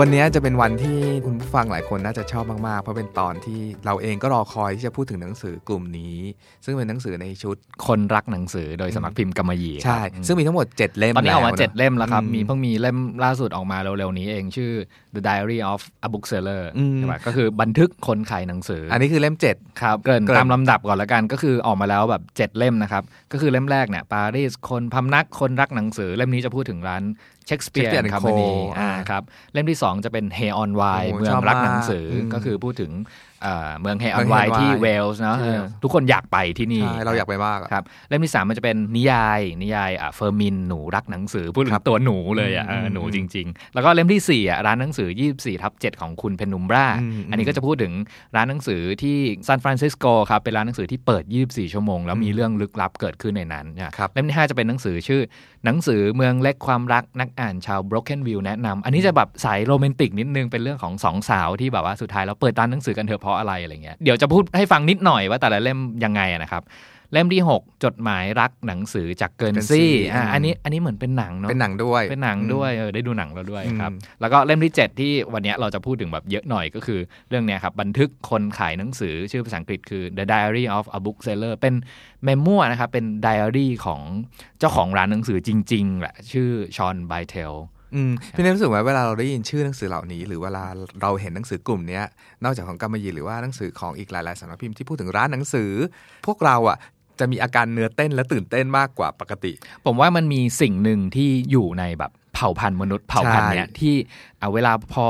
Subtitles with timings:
[0.00, 6.16] วันนี้จะเป็นวันที่คุณผู้ฟังหลายคนน่าจะชอบมากๆ เพราะเป็นตอนที่เราเองก็รอคอยที่จะพูดถึงหนังสือกลุ่มนี้
[6.64, 7.56] ซึ่งเป็นหนังสือในชุด
[7.86, 14.70] คนรักหนังสือโดยสำนักพิมพ์กำมะหยี่ใช่ครับซึ่งมีทั้งหมด 7 เล่มตอนนี้ออกมาแล้วะเจ็ดเล่มแล้วครับอืมีเพิ่งมีเล่มล่าสุดออกมาเร็วๆนี้เองชื่อ
[15.14, 23.02] The Diary of a Bookseller อืมใช่ปะก็คือบันทึกคนขายหนังสือออันนี้คือเล่ม 7 ครับเกรินเกริ่นตามลำดับก่อนแล้วกันก็คือออกมาแล้วแบบเจ็ดเล่มนะครับ
[23.32, 27.02] ก็คือเล่มแรกเนี่ยปารีสคนพำนักคนรักหนังสือเล่มนี้จะพูดถึงร้าน
[27.46, 28.30] เชคสเปียร์ Shakespeare and ค m ม Co.
[28.40, 32.92] นีอ่าครับเล่มที่ 2 จะเป็น Hay-on-Wye โอ้โหเมืองหนังสือชอบรักมากอืมก็คือพูดถึง
[33.42, 47.92] เอ่อเมืองเฮอเมืออนงไว Hay on ที่ Wye เวลส์เนาะที่เออ Wales ทุกคนอยากไปที่นี่ใช่เราอยากไปมากอะครับเล่มที่3มันจะเป็นนิยาย นิยายอะเฟอร์มินหนูรักหนังสือครับพูดถึงตัวหนูเลยอะเอออืมหนูจริง ๆ แล้วก็เล่มที่4อะร้านหนังสือ 24ทับ7ของคุณเพนนุมบราอืมอันนี้ก็จะพูดถึง
[48.36, 55.22] ร้านหนังสือที่ซานฟรานซิสโกครับเป็นร้านหนังสือที่เปิด 24 ชั่วโมง แล้วมีเรื่องลึกลับเกิดขึ้นในนั้นนะครับเล่มที่5จะเป็นหนังสือชื่อ
[55.64, 66.64] หนังสือเมืองเล็กความรักนักอ่านชาว Broken View แนะนำอันนี้จะแบบสายโรแมนติกนิดนึงเป็นเรื่องของสองสาวที่แบบว่าสุดท้ายแล้วเปิดร้านหนังสือกันเถอะเพราะอะไรอะไรเงี้ยเดี๋ยวจะพูดให้ฟังนิดหน่อยว่าแต่ละเล่มยังไงอะนะครับ
[67.14, 81.74] เล่มที่ 6 จดหมายรักหนังสือจากเกินเกินซี่ซี่อะอืมอันนี้อันนี้เหมือนเป็นหนังเนาะเป็นหนังด้วยเป็นหนังด้วยเออได้ดูหนังแล้วด้วยครับอืมแล้วก็เล่มที่ 7 ที่วันเนี้ยเราจะพูดถึงแบบเยอะหน่อยก็คือเรื่องเนี้ยครับบันทึกคนขายหนังสือชื่อภาษาอังกฤษคือ The Diary of a Bookseller เป็น
[82.24, 84.00] เมมมัวนะครับเป็นไดอารี่ของ
[84.58, 87.52] เจ้าของร้านหนังสือจริงๆแหละชื่อชอนไบเทล
[87.94, 90.64] อืมพี่เนยรู้สึกว่าเวลาเราได้ยินชื่อหนังสือเหล่านี้ หรือเวลา
[91.02, 92.00] เราเห็นหนังสือกลุ่มเนี้
[92.44, 95.70] นอกจากของกำมะหยีหรือว่าหนังสือของอีกหลายๆสำนักพิมพ์ที่พูดถึงร้านหนังสือ
[96.26, 96.78] พวกเราอะ
[97.20, 99.52] จะมีอาการเนื้อเต้นและตื่นเต้นมากกว่าปกติ
[99.84, 103.94] ผมว่ามันมีสิ่งหนึ่งที่อยู่ในแบบเผ่าพันธุ์มนุษย์เผ่าพันธุ์เนี้ยที่
[104.40, 105.06] อะเวลาพอ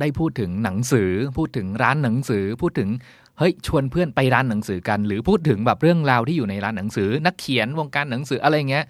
[0.00, 2.90] ได้พูดถึงหนังสือ พูดถึงร้านหนังสือพูดถึง
[3.38, 8.84] เฮ้ยชวนเพื่อนไปร้านหนังสือกัน หรือพูดถึงแบบเรื่องราวที่อยู่ในร้านหนังสือ นักเขียนวงการหนังสืออะไรเงี้ย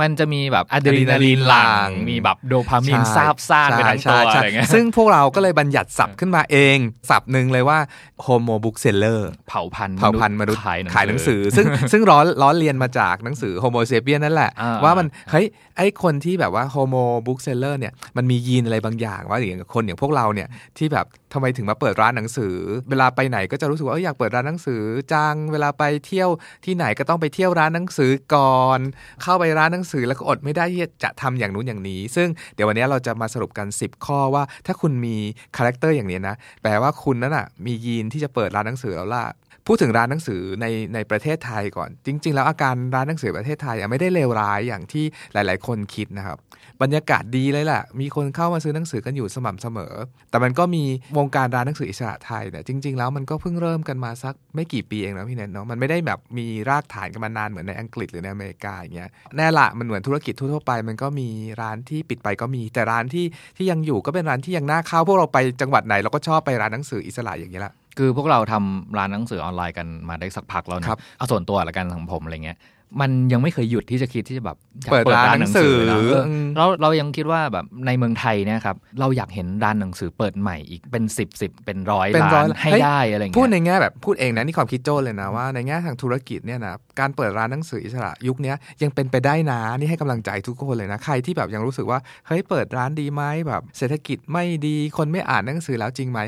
[0.00, 6.78] มันจะมีแบบอะดรีนาลีนหลั่งมีแบบโดพามีนซาบซ่านไปทั้งตัวใช่อะไรเงี้ยซึ่งพวกเราก็เลยบัญญัติศัพท์ขึ้นมาเอง
[7.10, 7.78] ศัพท์หนึ่งเลยว่า
[8.26, 20.48] homo bookseller เผ่าพันธุ์เผ่าพันธุ์มนุษย์ขายหนังขายหนังสือ ซึ่งซึ่งล้อล้อเลียนมาจากหนังสือ homo sapien นั่นแหละอ่าว่ามันเฮ้ยไอคนที่แบบว่า homo bookseller เนี่ยมันมียีนอะไรบางอย่างว่าอย่างคนอย่างพวกเราเนี่ย
[20.78, 22.54] ที่แบบทำไมถึงมาเปิดร้านหนังสือ
[22.90, 24.82] เวลาไปไหนก็จะรู้สึกว่าเอยอยากเปิดร้านหนังสือ
[25.12, 26.28] จังเวลาไปเที่ยว
[26.64, 28.80] ที่ไหนก็ต้องไปเที่ยวร้านหนังสือก่อน
[29.22, 35.16] เข้าไปร้านหนังสือแล้วก็อดไม่ได้ที่จะทำอย่างนู้นอย่างนี้ ซึ่งเดี๋ยววันนี้เราจะมาสรุปกัน 10 ข้อว่า ถ้าคุณมี
[35.56, 39.26] character อย่างนี้นะแปลว่าคุณนั่นอะมียีนที่จะเปิดร้านหนังสือแล้วล่ะ
[39.66, 46.38] พูดถึงร้านหนังสือในในประเทศไทยก่อน จริง ๆ แล้วอาการร้านหนังสือประเทศไทยไม่ได้เลวร้ายอย่างที่หลาย ๆ คนคิดนะครับ
[46.82, 49.94] บรรยากาศดีเลยแหละมีคนเข้ามาซื้อหนังสือกันอยู่สม่ำเสมอ
[50.30, 50.84] แต่มันก็มี
[51.18, 61.28] วงการร้านหนังสืออิสระไทยเนี่ยจริง ๆ แล้วมันก็เพิ่งเริ่มกันมาสักไม่กี่ปีเองนะพี่เนนเนาะมันไม่ได้แบบมีรากฐานกันมานานเหมือนในอังกฤษหรือในอเมริกาอย่างเงี้ยแน่ละมันเหมือนธุรกิจทั่วๆไป มันก็มี
[61.60, 72.58] ร้านที่ปิดไปก็มี แต่ร้านที่ที่ยังอยู่ก็เป็นร้านที่ยังน่าเข้าพวกเราไปจังหวัดไหนเราก็ชอบไปร้านหนังสืออิสระอย่างนี้ยละคือพวกเราทำร้านหนังสือออนไลน์กันมาได้สักพักแล้วนะครับเอาส่วนตัวละกันของผมอะไรเงี้ย
[73.00, 96.20] มันยังไม่เคยหยุดที่จะคิดที่จะแบบอยากเปิดร้านหนังสือนะเอออืมเราเรายังคิดว่าแบบในเมืองไทยเนี่ยครับเราอยากเห็นร้านหนังสือเปิดใหม่อีกเป็นสิบสิบเป็นร้อยเป็นร้ร้าอยนให้เฮ้ยได้อะไรเงี้ยพูดในแง่แบบพูดเองนะนี่ความคิดโจ้เลยนะว่าในแง่ทางธุรกิจเนี่ยนะการเปิดร้านหนังสืออิสระยุคเนี้ยยังเป็นไปได้นะนี่ให้กำลังใจทุกคนเลยนะใครที่แบบยังรู้สึกว่าเฮ้ยเปิดร้านดีไหมแบบ เศรษฐกิจไม่ดีคนไม่อ่านหนังสือแล้วจริงไหม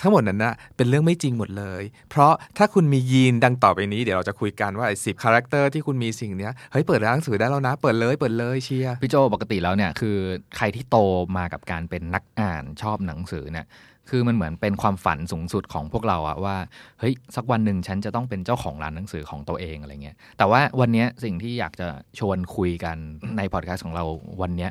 [0.00, 10.16] ทั้งหมดนั้นนะเป็นเรื่องไม่จริงหมดเลย เพราะถ้าคุณมียีนดังต่อไปนี้เดี๋ยวเราจะคุยกันว่าไอ้สิบ character ที่คุณมีสิ่งเนี้ยเฮ้ยเปิดร้านหนังสือได้แล้วนะ เปิดเลยเปิดเลยเชียร์พี่โจปกติแล้วเนี่ยคือ
[10.56, 10.96] ใครที่โต
[11.36, 13.66] มากับการเป็นนักอ่านชอบหนังสือเนี่ย
[14.10, 16.56] คือมันเหมือนเป็นความฝันสูงสุดของพวกเราอะว่า
[17.00, 21.88] เฮ้ยสักวันหนึ่งฉันจะต้องเป็นเจ้าของร้านหนังสือของตัวเองอะไรเงี้ยแต่ว่าวันนี้สิ่งที่อยากจะ
[22.18, 22.96] ชวนคุยกัน
[23.36, 24.04] ในพอดแคสต์ของเรา
[24.42, 24.70] วันเนี้ย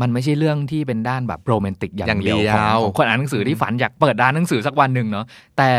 [0.00, 5.26] มันไม่ใช่เรื่องที่เป็นด้านแบบโรแมนติกอย่างเดียวอย่างเดีขยองวของคนอ่านหนังสือที่ฝันอยากเปิดร้านหนังสือสักวันหนึ่งเนาะ
[5.58, 5.70] แต่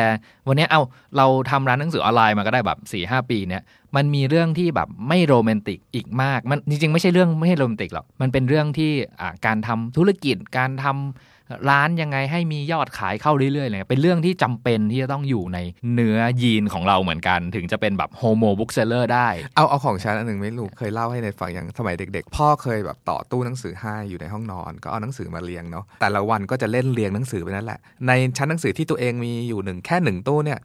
[0.48, 0.82] วันเนี้ยเอา
[1.18, 3.62] เราทำร้านหนังสือออนไลน์มาก็ได้แบบสี่ห้าปีเนี่ย
[3.96, 11.33] มันมีเรื่องที่แบบไม่โรแมนติกอีกมาก มันจริงๆ ไม่ใช่เรื่องไม่ใช่โรแมนติกหรอกมันเป็นเรื่องที่อ่าการทำธุรกิจการทำ
[11.70, 15.60] ร้านยังไงให้มียอดขายเข้าเรื่อยๆเลยเป็นเรื่องที่จำเป็นที่จะต้องอยู่ใน
[15.94, 30.60] เนื้อยีนของเราเหมือนกัน ถึงจะเป็นแบบ homo bookseller ได้ เอาเอาของฉันอันหนึ่งไม่รู้เคยเล่าให้ในฟังอย่างสมัยเด็ก ๆ พ่อเคยแบบต่อตู้หนังสือให้อยู่ในห้องนอน ก็เอาหนังสือมาเรียงเนาะแต่ละวันก็จะเล่นเรียงหนังสือไปนั่นแหละ ในชั้นหนังสือที่ตัวเองมีอยู่หนึ่งแค่หนึ่งตู้เนี่ย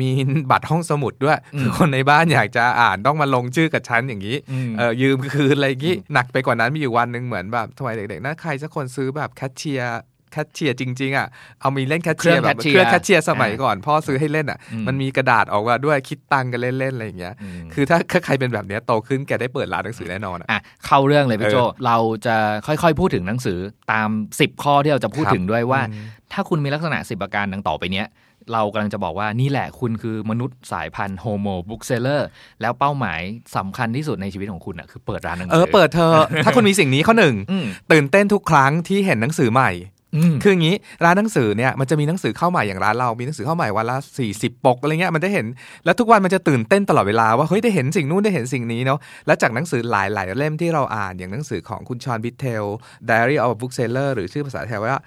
[0.00, 0.10] มี
[0.50, 10.00] บัตรห้องสมุดด้วยอืมคือคนในบ้านอยากจะอ่านต้องมาลงชื่อกับฉันอย่างนี้อืมเออยืมคืนอะไรอย่างงี้หนักไปกว่านั้นมีอยู่วันหนึ่งเหมือนแบบสมัยเด็กๆน่าใครสักคนซื้อแบบแคชเชียร์
[10.34, 11.26] แคชเชียร์จริงๆอะ
[11.60, 17.34] เอามีเล่นแคชเชียร์แบบเครื่องแคชเชียร์เครื่องแคชเชียร์สมัยก่อนพ่อซื้อให้เล่นอะอืมมันมีกระดาษออกมาด้วยคิดตังค์กันเล่นๆอะไรอย่างเงี้ย
[17.64, 21.96] อืมคือถ้าถ้าใครเป็นแบบเนี้ยโตขึ้นแกได้เปิดร้านหนังสือแน่นอนอะอะเข้าเรื่องเลยพี่โจเออเรา
[22.26, 22.36] จะ
[22.66, 23.58] ค่อยๆพูดถึงหนังสือ
[23.92, 24.08] ตาม
[24.38, 28.08] 10 ข้อที่เราจะพูดครับถึงด้วยว่าอืมถ้าคุณมีลักษณะ10ประการดังต่อไปเนี้ย
[28.52, 32.28] เรากำลังจะบอกว่านี่แหละคุณคือมนุษย์สายพันธุ์ homo bookseller
[32.60, 33.20] แล้วเป้าหมาย
[33.56, 39.93] สำคัญที่สุดในชีวิตของคุณอะคือเปิดร้านหนังสือเออเปิดเถอะถ้าคุณมีสิ่งนี้ข้อหนึ่งอืมตื่นเต้นทุกครั้งที่เห็นหนังสือใหม่อืม
[40.42, 43.96] คืออย่างนี้ร้านหนังสือเนี่ยมันจะมีหนังสือเข้าใหม่อย่างร้านเรา มีหนังสือเข้าใหม่วันละ
[44.30, 45.46] 40 ปกอะไรเงี้ยมันได้เห็น
[45.84, 52.64] แล้วทุกวันมันจะตื่นเต้นตลอดเวลาว่าเฮ้ยได้เห็นสิ่งนู้นได้เห็นสิ่งนี้เนาะแล้วจากหนังสือหลาย ๆ เล่มที่เราอ่านอย่างหนังสือของคุณชอนบิทเทล
[53.08, 55.02] Diary of a Bookseller หรือชื่อภาษาไทยว่า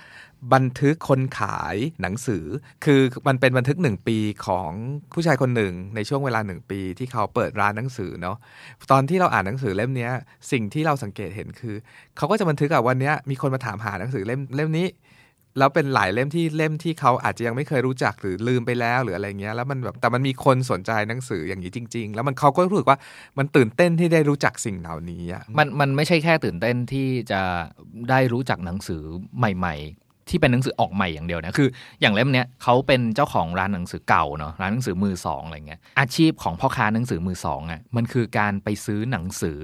[0.53, 2.45] บันทึกคนขายหนังสือ
[2.85, 4.71] คือมันเป็นบันทึกหนึ่งปีของ
[5.13, 8.37] ผู้ชายคนหนึ่งในช่วงเวลาหนึ่งปีที่เขาเปิดร้านหนังสือเนาะ
[8.91, 10.09] ตอนที่เราอ่านหนังสือเล่มนี้
[10.51, 11.75] สิ่งที่เราสังเกตเห็นคือ
[12.17, 14.87] เขาก็จะบันทึกอะวันนี้มีคนมาถามหาหนังสือเล่มเล่มนี้
[15.59, 22.97] แล้วเป็นหลายเล่มที่เล่มที่เขาอาจจะยังไม่เคยรู้จักหรือลืมไปแล้วหรืออะไรเงี้ยแล้วมันแบบแต่มันมีคนสนใจหนังสืออย่างนี้จริง ๆ แล้วมันเขาก็รู้สึกว่า
[23.37, 25.23] มันตื่นเต้นที่ได้รู้จักสิ่งเหล่านี้
[25.57, 27.41] มันมันไม่ใช่แค่ตื่นเต้นที่จะ
[28.09, 29.01] ได้รู้จักหนังสือ
[29.37, 31.69] ใหม่ ๆ ที่เป็นหนังสือออกใหม่อย่างเดียวนะคือ
[32.01, 39.59] อย่างเล่มเนี้ยเขาเป็นเจ้าของร้านหนังสือเก่าเนาะร้านหนังสือมือสองอะไรเงี้ยอาชีพของพ่อค้าหนังสือมือสองอะมันคือการไปซื้อหนังสือ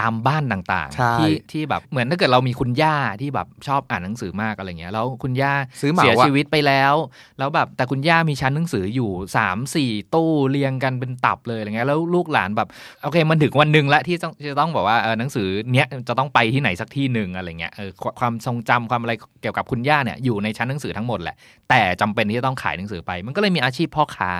[0.06, 6.94] ามบ้านต่างใช่ๆที่ที่แบบเหมือนถ้าเกิดเรามีคุณย่าที่แบบชอบอ่านหนังสือมากอะไรเงี้ยแล้วคุณย่าซื้อเหมาเสียอะชีวิตไปแล้ว
[7.38, 12.68] แล้วแบบแต่คุณย่ามีชั้นหนังสืออยู่3ามสี่ตู้เรียงกันเป็นตับเลยอะไรเงี้ยแล้วลูกหลานแบบ
[13.02, 19.12] โอเคมันถึงวันหนึ่งแล้วที่ต้องจะต้องบอกว่าเออหนังสือเนี้ยจะต้องไปที่ไหนสักที่หนึ่งอะไรเงี้ยเออควความทรงจำความอะไร
[19.42, 21.36] เกี่ยวกับคุณย่าเนี่ยอยู่ในชั้นหนังสือทั้งหมดแหละ
[21.70, 24.30] แต่จำเป็นที่จะต้องขายหนังสือไป มันก็เลยมีอาชีพพ่อค้า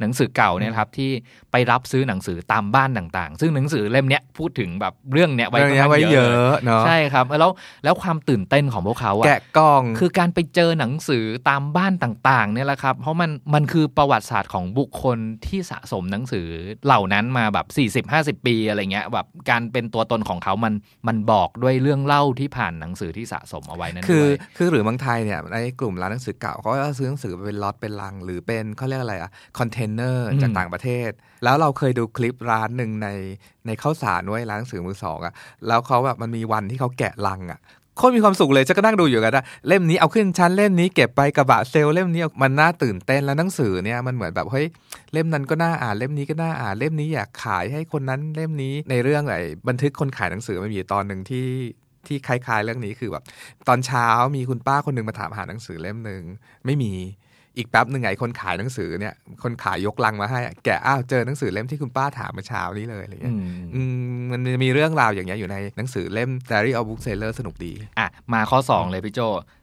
[0.00, 1.10] หนังสือเก่าเนี่ยนะครับที่
[1.52, 7.50] ไปรับซื้อหนังสือตามบ้านต่างๆ ซึ่งหนังสือเล่มเนี้ยพูดถึงแบบเรื่องเนี้ยไว้เรื่องค่อนเนี้ยข้างไว้เยเยออะะเนาะใช่ครับแล้ว
[7.84, 16.46] แล้วความตื่นเต้นของพวกเขาอะแกะกล่องคือการไปเจอหนังสือตามบ้านต่างๆเนี่ยแหละครับ เพราะมันมันคือประวัติศาสตร์ของบุคคลที่สะสมหนังสือ
[16.86, 17.66] เหล่านั้นมาแบบ
[18.38, 20.74] 40-50 ปีอะไรเงี้ยแบบการเป็นตัวตนของเขามัน
[21.08, 31.10] มันบอกด้วยเรื่องเล่าที่ผ่านหนังสือที่สะสมเอาไว้นั่นคือด้วยคือหรือเมืองไทยเนี่ยในกลุ่มร้านหนังสือเก่าเขาก็ซื้อหนังสือเป็นล็อตเป็นลัง หรือเป็นเขาเรียกอะไรอะคอนเทนเนอร์อืมจากต่างประเทศ
[31.44, 33.08] แล้วเราเคยดูคลิปร้านหนึ่งใน
[33.66, 35.34] ในข้าวสารด้วยร้านหนังสือมือสองอะ
[35.66, 37.60] แล้วเขาแบบมันมีวันที่เขาแกะลังอะ
[37.96, 44.66] โคตรมีความสุขเลยจะก็นั่งดูอยู่กันนะเล่มนี้เอาขึ้นชั้นเล่มนี้เก็บไปกระบะเซลเล่มนี้มันน่าตื่นเต้นแล้วหนังสือเนี่ยมันเหมือนแบบเฮ้ย
[45.12, 51.48] เล่มนั้นก็น่าอ่านเล่มนี้ก็น่าอ่านเล่มนี้อยากขายให้คนนั้นเล่มนี้ในเรื่องไอ้บันทึกคนขายหนังสือมันมีตอนหนึ่งที่
[52.06, 53.24] ที่คล้ายๆเรื่องนี้คือแบบ
[53.68, 54.06] ตอนเช้า
[54.36, 56.22] มีคุณป้าคนหนึ่งมาถามหาหนังสือเล่มหนึ่ง
[56.64, 56.92] ไม่มี
[57.58, 63.40] อีกแป๊บหนึ่งไอ้คนขายหนังสือเนี่ย คนขายยกลังมาให้อะแกะอ้าวเจอหนังสือเล่มที่คุณป้าถามเมื่อเช้านี้เลยอะไรอืเงี้ยม
[63.74, 63.80] อื
[64.16, 69.20] มมันมีเรื่องราวอย่างเงี้ยอยู่ในหนังสือเล่ม Diary of Bookseller สนุกดี อะ มาข้อ 2 เลยพี่โจ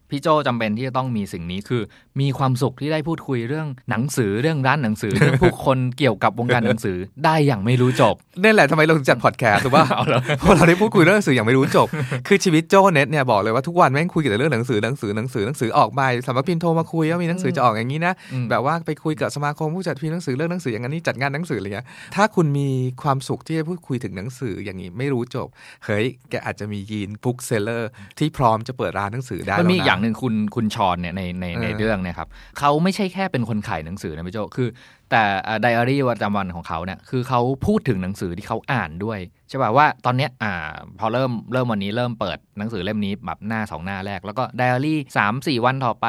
[0.09, 1.81] พี่โจจำเป็นที่จะต้องมีสิ่งนี้คือ
[2.21, 11.87] มีความสุขที่ได้พูดคุยเรื่องหนังสือเรื่องร้านหนังสือเรื่องผู้คนเกี่ยวกับวงการหนังสือได้อย่างไม่รู้จบนี่แหละทำไมเราถึงจัดพอดแคสต์ถูกป่ะเอาเหรอเพราะเราได้พูดคุยเรื่องหนังสืออย่างไม่รู้จบ
[12.27, 22.69] คือชีวิตโจ้เน็ตเนี่ยบอกเลยว่าทุกวันแม่งคุยแต่เรื่องหนังสือหนังสือหนังสือหนังสือออกมาสำนักพิมพ์โทรมาคุยว่ามีหนังสือจะออกอย่างนี้นะอืมแบบว่าไปคุยกับสมาคมผู้จัดพิมพ์หนังสือเรื่องหนังสืออย่างนี้จัดงานหนังสืออะไรเงี้ยถ้าคุณมี
[23.03, 25.47] ความสุขที่จะพูดคุยถึงหนังสืออย่างนี้ไม่รู้จบ
[25.85, 34.67] เฮ้ยแกอาจจะมียีน bookseller ที่พร้อมจะเปิดร้านหนังสือได้มันมีแล้วะอย่างหนึ่งคุณคุณชอนเนี่ยในในในเออเรื่องเนี่ยครับเขาไม่ใช่แค่เป็นคนขายหนังสือนะพี่โจคือ
[35.11, 35.23] แต่
[35.61, 39.19] ไดอารี่ประจำวันของเขาเนี่ยคือเขาพูดถึงหนังสือที่เขาอ่านด้วย
[39.49, 40.53] ใช่ป่ะว่าตอนเนี้ยอ่า
[40.99, 46.05] พอเริ่มเริ่มวันนี้เริ่มเปิดหนังสือเล่มนี้แบบหน้าสองหน้าแรก แล้วก็ไดอารี่สามสี่วันต่อไป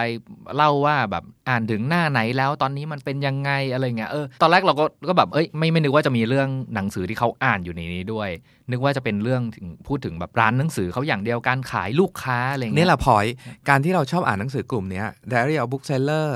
[0.57, 8.31] เล่าว่าแบบอ่านถึงหน้าไหนแล้วตอนนี้มันเป็นยังไงอะไรเงี้ยเออตอนแรกเราก็ก็แบบเอ้ยไม่ไม่นึกว่าจะมีเรื่องหนังสือที่เขาอ่านอยู่ในนี้ด้วย
[8.71, 9.43] นึกว่าจะเป็นเรื่อง
[9.87, 13.27] พูดถึงแบบร้านหนังสือเขาอย่างเดียวการขายลูกค้าอะไรเงี้ยนี่แหละพอย
[13.69, 16.29] การที่เราชอบอ่านหนังสือกลุ่มเนี้ย Diary of Bookseller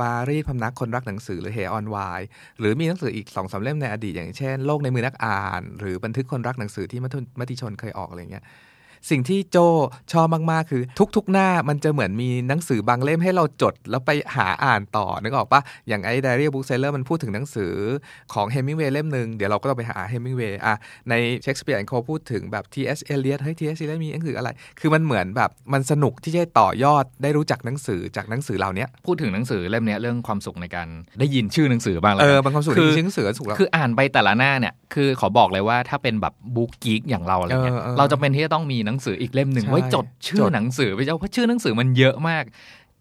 [0.00, 1.96] ปารีสพำนักคนรักหนังสือหรือเฮออนไว
[2.58, 8.44] หรือมีหนังสืออีกสองสามเล่มในอดีตอย่างเช่น โลกในมือนักอ่าน หรือบันทึกคนรักหนังสือที่มัธมติชนเคยออกอะไรเงี้ย
[9.10, 9.58] สิ่งที่โจ
[10.12, 10.82] ชอบมาก ๆ คือ
[11.16, 17.72] ทุก ๆ หน้ามันจะเหมือนมีหนังสือบางเล่มให้เราจด แล้วไปหาอ่านต่อนึกออกปะอย่างไอ้ Diary of Bookseller มันพูดถึงหนังสือ
[18.34, 20.74] ของเฮมิงเวย์เล่มหนึ่งเดี๋ยวเราก็ต้องไปหาเฮมิงเวย์อะ
[21.10, 22.98] ใน Shakespeare and Co.พูดถึงแบบ T.S.
[23.12, 23.78] Eliot เฮ้ย T.S.
[23.82, 24.48] Eliot มีหนังสืออะไร
[24.80, 30.88] คือมันเหมือนแบบมันสนุกที่จะต่อยอดได้รู้จักหนังสือจากหนังสือเหล่านี้พูดถึงหนังสือเล่มเนี้ยเรื่องความสุขในการ
[31.20, 42.44] ได้ยินชื่อหนังสือบ้างแล้วเอกันอบางความสุขคือที่หนังสือสุขแล้วคืออ่านไปแต่ละหน้าเนี่ยคือขอบอกเลยว่าถ้าเป็นแบบ book geek อย่างเราอะไรเงี้ยเออเออเราจะเป็นที่จะต้องมีหนังสืออีกเล่มหนึ่งใช่ไว้จดชื่จอดหนังสือไปเจ้าเพราะชื่อหนังสือมันเยอะมาก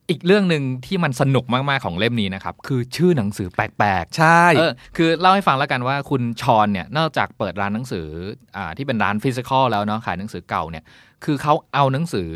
[0.10, 8.08] อีกเรื่องหนึ่งที่มันสนุกมากๆของเล่มนี้นะครับ คือชื่อหนังสือแปลกๆ ใช่เออคือเล่าให้ฟังแล้วกันว่าคุณชอนเนี่ยนอกจากเปิดร้านหนังสือ
[8.56, 10.84] อ่าที่เป็นร้านฟิสิกอลแล้วเนาะขายหนังสือเก่าเนี่ย
[11.24, 12.30] คือเขาเอาหนังสือ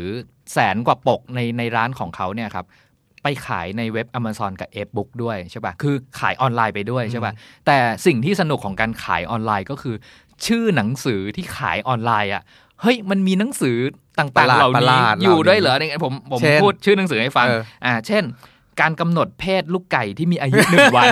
[0.52, 2.66] แสนกว่าปกในในร้านของเขาเนี่ยครับ
[3.22, 7.32] ไปขายในเว็บ Amazon กับ f b o o k ด้วยใช่ปะ่ะ คือขายออนไลน์ไปด้วยใช่ปะ่ะ
[7.66, 9.96] แต่สิ่งที่สนุกของการขายออนไลน์ก็คือ
[10.46, 12.42] ชื่อหนังสือที่ขายออนไลน์อะ
[12.82, 13.76] เฮ้ยมันมีหนังสือ
[14.18, 18.22] ต่างๆเหล่าประหนี้ลาดๆอยู่เหล่านี้ด้วยเหรอเนี่ยผมผมเช่นพูดชื่อหนังสือให้ฟังเอออ่า เช่น
[18.80, 21.08] การกำหนดเพศลูกไก่ที่มีอายุหนึ่งวัน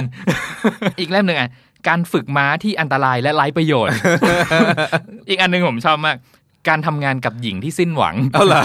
[0.98, 1.50] อีกเล่มหนึ่งอะ
[1.88, 3.96] การฝึกม้าที่อันตรายและไร้ประโยชน์
[5.28, 6.16] อีกอันหนึ่งผมชอบมาก
[6.68, 8.62] การทำงานกับหญิงที่สิ้นหวังเอาเหรอ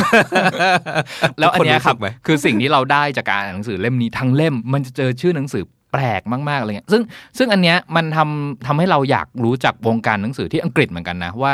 [1.40, 7.02] แล้วอันเนี้ยครับทุกคนรู้สึกไหมคือสิ่งที่เราได้จากการอ่านหนังสือเล่มนี้ทั้งเล่ม มันจะเจอชื่อหนังสือแปลกมากๆอะไรเงี้ย ซึ่ง
[7.38, 11.54] ซึ่งอันเนี้ยมันทำทำให้เราอยากรู้จักวงการหนังสือที่อังกฤษเหมือนกันนะว่า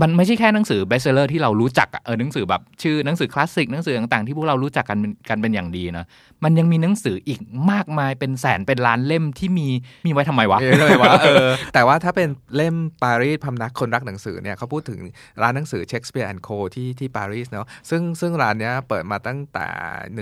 [0.00, 6.04] มันไม่ใช่แค่หนังสือ bestseller ที่เรารู้จักอะเออหนังสือแบบชื่อหนังสือคลาสสิกหนังสือต่างๆที่พวกเรารู้จักกันเป็นกันเป็นอย่างดีนะ
[6.44, 9.68] มันยังมีหนังสืออีกมากมายเป็นแสนเป็นล้านเล่มที่มี
[10.06, 15.00] มีไว้ทำไมวะเออเลยวะเออแต่ว่าถ้าเป็นเล่มปารีสพำนักคนรักหนังสือเนี่ยเขาพูดถึง
[15.42, 19.66] ร้านหนังสือ Shakespeare and Co.ที่ที่ปารีสเนาะซึ่งซึ่งร้านเนี้ยเปิดมาตั้งแต่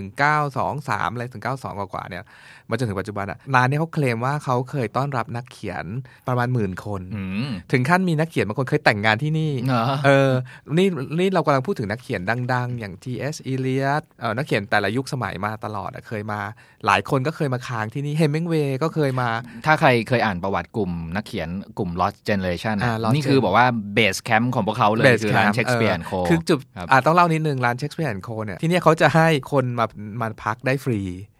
[0.09, 2.25] 1923อะไรถึง92กว่าๆเนี่ย
[2.71, 5.85] มาจนถึงปัจจุบันอะร้านเนี้ยเขาเคลมว่าเขาเคยต้อนรับนักเขียน
[6.29, 10.33] ประมาณหมื่นคนอืมถึงขั้นมีนักเขียนบางคนเคยแต่งงานที่นี่เหรอเออ
[10.79, 12.21] นี่นี่เรากำลังพูดถึงนักเขียน
[12.53, 13.37] ดัง ๆ อย่าง T.S.
[13.53, 16.41] Eliot เออนักเขียนแต่ละยุคสมัยมาตลอดอะเคยมา
[16.87, 19.29] หลายคนก็เคยมาค้างที่นี่เฮมิงเวย์ก็เคยมา
[19.67, 21.49] ถ้าใครเคยอ่านประวัติกลุ่มนักเขียน
[21.79, 28.31] กลุ่ม Lost Generation อะอ่า Lost นี่คือ Gen บอกว่าเบสแคมป์ของพวกเขาเลย Base คือร้าน Camp เชคสเปียร์โคคือจุดครับอ่าต้องเล่านิดนึงร้าน Shakespeare & Co.
[28.45, 29.87] เนี่ยที่เนี่ยเขาจะให้คนมา
[30.21, 31.01] มาพักได้ฟรี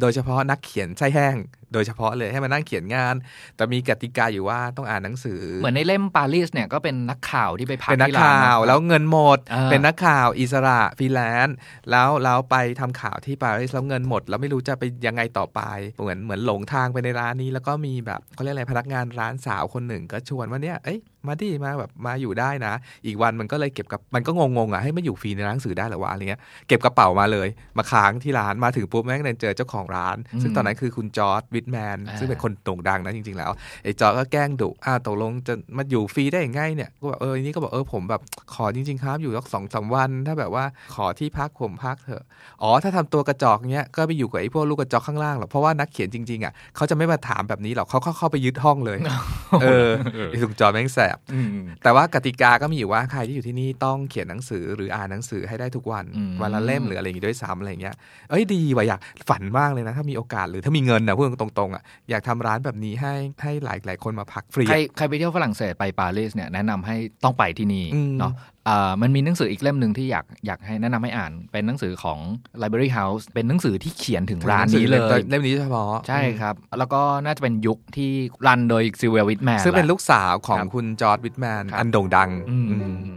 [0.00, 1.36] โดยเฉพาะนักเขียนไส้แห้ง
[1.72, 3.14] โดยเฉพาะเลยให้มานั่งเขียนงาน
[3.56, 11.56] แต่มีกติกาอยู่ว่าต้องอ่านหนังสือ เหมือนในเล่มปารีสเนี่ยก็เป็นนักข่าวที่ไปพักที่ร้านอะเป็นนักข่าวแล้วเงินหมดอ่าเป็นนักข่าวอิสระฟรีแลนซ์
[11.90, 15.60] แล้วแล้วไปทำข่าวที่ปารีสแล้วเงินหมด แล้วไม่รู้จะไปยังไงต่อไป
[16.02, 22.74] เหมือนเหมือนหลงทางไปในร้านนี้ แล้วก็มีแบบเขาเรียกอะไรพนักงานร้านสาวคนหนึ่งก็ชวนว่าเนี่ยเอ้ย มาดิมาแบบมาอยู่ได้นะ
[23.06, 33.50] อีกวันมันก็เลยเก็บกับมันก็งงๆอะให้มาอยู่ฟรีในร้านหนังสือได้เหรอวะอะไรเงี้ยเก็บกระเป๋ามาเลย มาค้างที่ร้านมาถึงปุ๊บแม่งเดินเจอเจ้าของร้าน ซึ่งตอนนั้นคือคุณ George Whitman อ่าซึ่งเป็นคนโด่งดังนะจริง ๆ แล้ว
[33.84, 38.20] ไอ้จอร์ดก็แกล้งดุอ้าวตกลงจะมาอยู่ฟรีได้ยังไงเนี่ยก็บอกเอออันนี้ก็บอกเออผมแบบ
[38.54, 42.24] ขอจริง ๆ ครับอยู่สักสองสามวัน ถ้าแบบว่าขอที่พักผมพักเถอะ
[42.62, 48.98] อ๋อถ้าทำตัวกระจอกเนี้ยก็ไปอยู่กับไอ้พวกลูกกระจอกข้างล่างหรอกเพราะว่านักเขียนจริงๆอะเขาจะไม่มาถามแบบนี้หรอกเขาเข้าเข้าไปยึดห้องเลย
[49.62, 49.88] เออ
[50.30, 51.17] ไอ้ลุงจอร์ดแม่งแสบอืม
[51.82, 57.94] แต่ว่ากติกาก็มีอยู่ว่าใครที่อยู่ที่นี่ต้องเขียนหนังสือหรืออ่านหนังสือให้ได้ทุกวันอืมวันละเล่มหรืออะไรอย่างงี้ด้วยซ้ำอะไรอย่างเงี้ย
[58.30, 68.57] เอ้ยดีว่ะอยากฝันมากเลยนะ ถ้ามีโอกาสหรือถ้ามีเงินนะพูดตรงๆอะอยากทำร้านแบบนี้ให้ให้หลายหลายๆคนมาพักฟรีใครอะใครไปเที่ยวฝรั่งเศสไปปารีสเนี่ยแนะนำให้ต้องไปที่นี่อืมเนาะอ่า
[69.02, 72.18] มันมีหนังสืออีกเล่มหนึ่งที่อยากอยากให้แนะนำให้อ่าน เป็นหนังสือของ
[72.62, 78.10] Library House เป็นหนังสือที่เขียนถึงร้านนี้เลย เล่มนี้เฉพาะ ใช่ครับ แล้วก็น่าจะเป็นยุคที่
[78.46, 82.76] รันโดยซิลเวียวิทแมนซึ่งเป็นลูกสาวของครับคุณจอร์จวิทแมนครับอันโด่งดังอืมอื
[83.14, 83.16] ม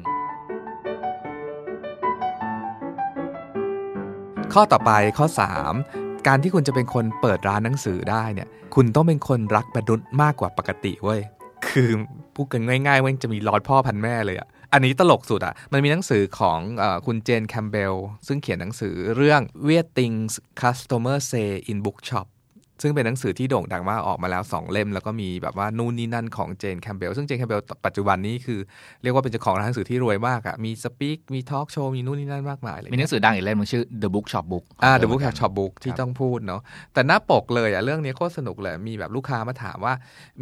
[4.53, 5.25] ข้อต่อไปข้อ
[5.77, 11.21] 3 การที่คุณจะเป็นคนเปิดร้านหนังสือได้เนี่ย คุณต้องเป็นคนรักมนุษย์มากกว่าปกติเว้ย
[11.67, 11.89] คือ
[12.35, 17.95] พูดกันง่ายๆว่าจะมีร้อยพ่อพันแม่เลยอะ อันนี้ตลกสุดอะมันมีหนังสือของออคุณเจนแคมเบล
[18.27, 22.27] ซึ่งเขียนหนังสือเรื่อง Weird Things Customer Say in Bookshop
[22.81, 28.59] ซึ่งเป็นหนังสือที่โด่งดังมากออกมาแล้ว 2 เล่ม แล้วก็มีแบบว่านู่นนี่นั่นของเจนแคมเบลซึ่งเจนแคมเบลปัจจุบันนี้คือ
[29.03, 35.71] เรียกว่าเป็นเจ้าของร้านหนังสือที่รวยมากอะมี speech มีทอล์กโชว์มีนู่นนี่นั่นมากมายเลยมีหนังสือดังอีกเล่มหนึงชื่อ The Book Shop Book อ่าขง The ธ Book หมื Shop นกัน Shop Book
[35.83, 36.61] ที่ต้องพูดเนาะ
[36.93, 39.93] แต่หน้าปกเลยอะเรื่องนี้โคตรสนุกเลยมีแบบลูกค้ามาถามว่า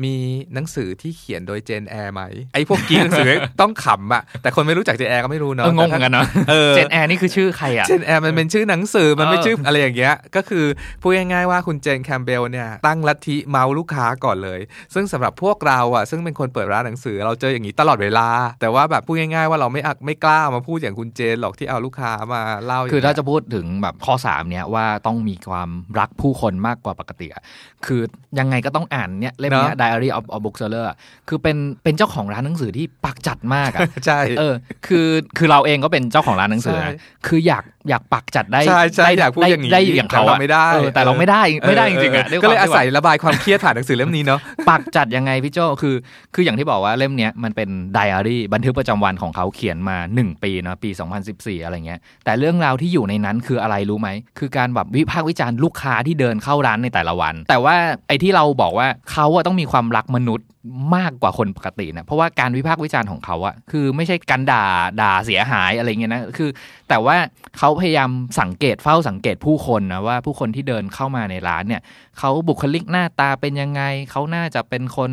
[0.04, 0.16] มี
[0.54, 2.22] หนังสือที่เขียนโดยเจนแอร์ไหม
[2.54, 3.26] ไอ้พวก geek หนังสือ
[3.62, 10.66] ต้องขำอะแต่คนไม่รู้จักเจนแอร์ก็ไม่รู้เอเนาะองงเหมือนกันเนาะเออเจนแอร์นี่คือชื่อใครอะเจนแอร์มันเป็นชื่อหนังสือมันไม่เออชื่ออะไรอย่างเงี้ยก็คือ
[11.02, 14.60] พูดง่ายๆว่าคุณเจนแคมเบเบลเนี่ยตั้งลัทธิเมาลูกค้าก่อนเลย
[14.94, 18.28] ซึ่งสำหรับพวกเราอะซึ่งเป็นคนเปิดร้านหนังสือ เราเจออย่างนี้ตลอดเวลา
[18.62, 25.70] แต่ว่าแบบพูดง่ายๆว่าเราไม่อักไม่กล้ามาพูดอย่างคุณเจนหรอกที่เอาลูกค้ามาเล่าย่งคือถ้าเงี้ยจะพูดถึงแบบข้อ3เนี่ยว่าต้องมีความ
[26.00, 27.44] รักผู้คนมากกว่าปกติอะ
[27.86, 28.02] คือ
[28.40, 30.98] ยังไงก็ต้องอ่านเนี่ยเล่มเนี้ย Diary of a Bookseller อะ
[31.30, 34.54] คือเป็นเป็นเจ้าของร้านหนังสือที่ปักจัดมากอะใช่เออ
[34.88, 35.08] คือ
[35.38, 44.40] คือเราเองก็เป็นเจ้าของร้านหนังสือใช่นะคืออยากอยากปักจัดได้ใช่ใช่ได้อยากพูดอย่างนี้ได้อย่างเขาแต่เราอะไม่ได้เออแต่เราไม่ได้ไม่ได้จริงๆอะเด้วยก็เลยควมอาที่ศัยระบายความเครียดผ่านหนังสือเล่มนี้เนาะ
[44.70, 45.96] ปักจัดยังไงพี่โจคือ
[46.36, 50.90] คืออย่างที่บอกว่าเล่มเนี้ยมันเป็นไดอารี่บันทึกประจำวันของเขาเขียนมา 1 ปีเนาะปี
[51.28, 57.76] 2014 อะไรเงี้ย แต่เรื่องราวที่อยู่ในนั้นคืออะไรรู้ไหม คือการแบบวิพากษ์วิจารณ์ลูกค้าที่เดินเข้าร้านในแต่ละวัน แต่ว่า
[58.08, 60.48] ไอ้ที่เราบอกว่าเขาอะต้องมีความรักมนุษย์
[60.96, 64.66] มากกว่าคนปกตินะเพราะว่าการวิพากษ์วิจารณ์ของเขาอะคือไม่ใช่การด่า
[65.02, 66.50] ด่าเสียหายอะไรเงี้ยนะคือ
[66.90, 67.18] แต่ว่า
[67.58, 71.82] เขาพยายามสังเกตเฝ้าสังเกตผู้คนนะว่าผู้คนที่เดินเข้ามาในร้านเนี่ย
[72.20, 73.82] เขาบุคลิกหน้าตาเป็นยังไง
[74.12, 75.12] เขาน่าจะเป็นคน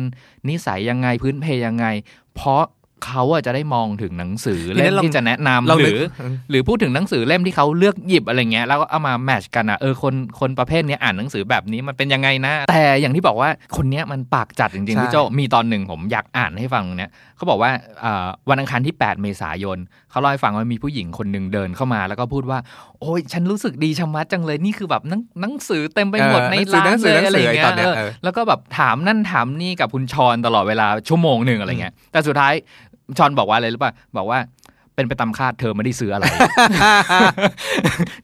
[0.49, 1.85] นิสัยยังไงพื้นเพยังไง
[2.35, 2.63] เพราะ
[3.07, 6.01] เขาอะจะได้มองถึงหนังสือทีนี้เล่มเราที่จะแนะนำเราหนึรืกอ
[6.49, 17.71] หรือพูดถึงหนังสือเล่มที่เขาเลือกหยิบอะไรเงี้ยแล้วก็เอามาแมทชกันอะเออคนคนประเภทเนี้ยอ่านหนังสือแบบนี้มันเป็นยังไงนะ แต่อย่างที่บอกว่าคนเนี้ยมันปากจัดจริงๆใช่พี่โจมีตอนหนึ่งผมอยากอ่านให้ฟังตรงเนี้ยเขาบอกว่า
[18.03, 19.77] อ่าวันอังคารที่ 8 เมษายน
[20.17, 22.59] เขาเล่าให้ฟังว่ามีผู้หญิงคนหนึ่งเดินเข้ามา แล้วก็พูดว่า
[22.99, 32.53] โอ้ยฉันรู้สึกดีชะมัดจังเลยนี่คือแบบหนังหนังสือเต็มไปหมดในเออหนัร้างนสือเลยหนังสืออะไรอย่างเงี้ตอนยเนี้ยเออเออแล้วก็แบบถามนั่นถามนี่กับคุณชอนตลอดเวลาชั่วโมงหนึ่งอะไรเงี้ยแต่สุดท้าย
[33.17, 34.39] ชอนบอกว่าอะไรรู้ป่ะบอกว่า
[34.95, 36.25] เป็นไปตามคาดเธอไม่ได้ซื้ออะไร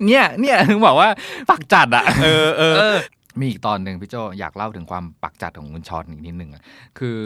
[0.05, 1.09] เนี่ย เนี่ยถึงบอกว่า
[1.49, 2.97] ปักจัดอะ เออเออเออ
[3.39, 6.63] มีอีกตอนหนึ่งพี่โจอยากเล่าถึงความปักจัดของคุณชอนอีกนิดหนึ่งอะ
[6.99, 7.17] คือ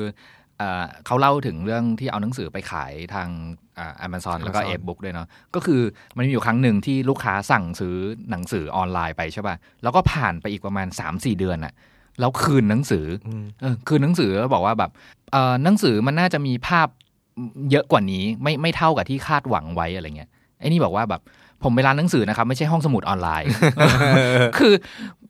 [0.57, 3.27] เอ่อเขาเล่าถึงเรื่องที่เอาหนังสือไปขายทาง
[3.79, 5.81] อ่า Amazon แล้วก็ Amazon เอบุ๊กด้วยเนาะก็คือ
[6.17, 7.97] มันมีอยู่ครั้งหนึ่งที่ลูกค้าสั่งซื้อ
[8.31, 11.73] หนังสือออนไลน์ไปใช่ป่ะแล้วก็ผ่านไปอีกประมาณ 3-4 เดือนอะ
[12.19, 14.91] แล้วคืนหนังสืออมเออคืนหนังสือแล้วบอกว่าแบบ
[15.31, 16.87] เออหนังสือมันน่าจะมีภาพ
[17.71, 21.23] เยอะกว่านี้ไม่ไม่เท่ากับที่คาดหวังไว้อะไรเงี้ยไอ้นี่บอกว่าแบบ
[21.63, 23.47] ผมไปร้านหนังสือนะครับ ไม่ใช่ห้องสมุดออนไลน์
[24.57, 24.73] คือ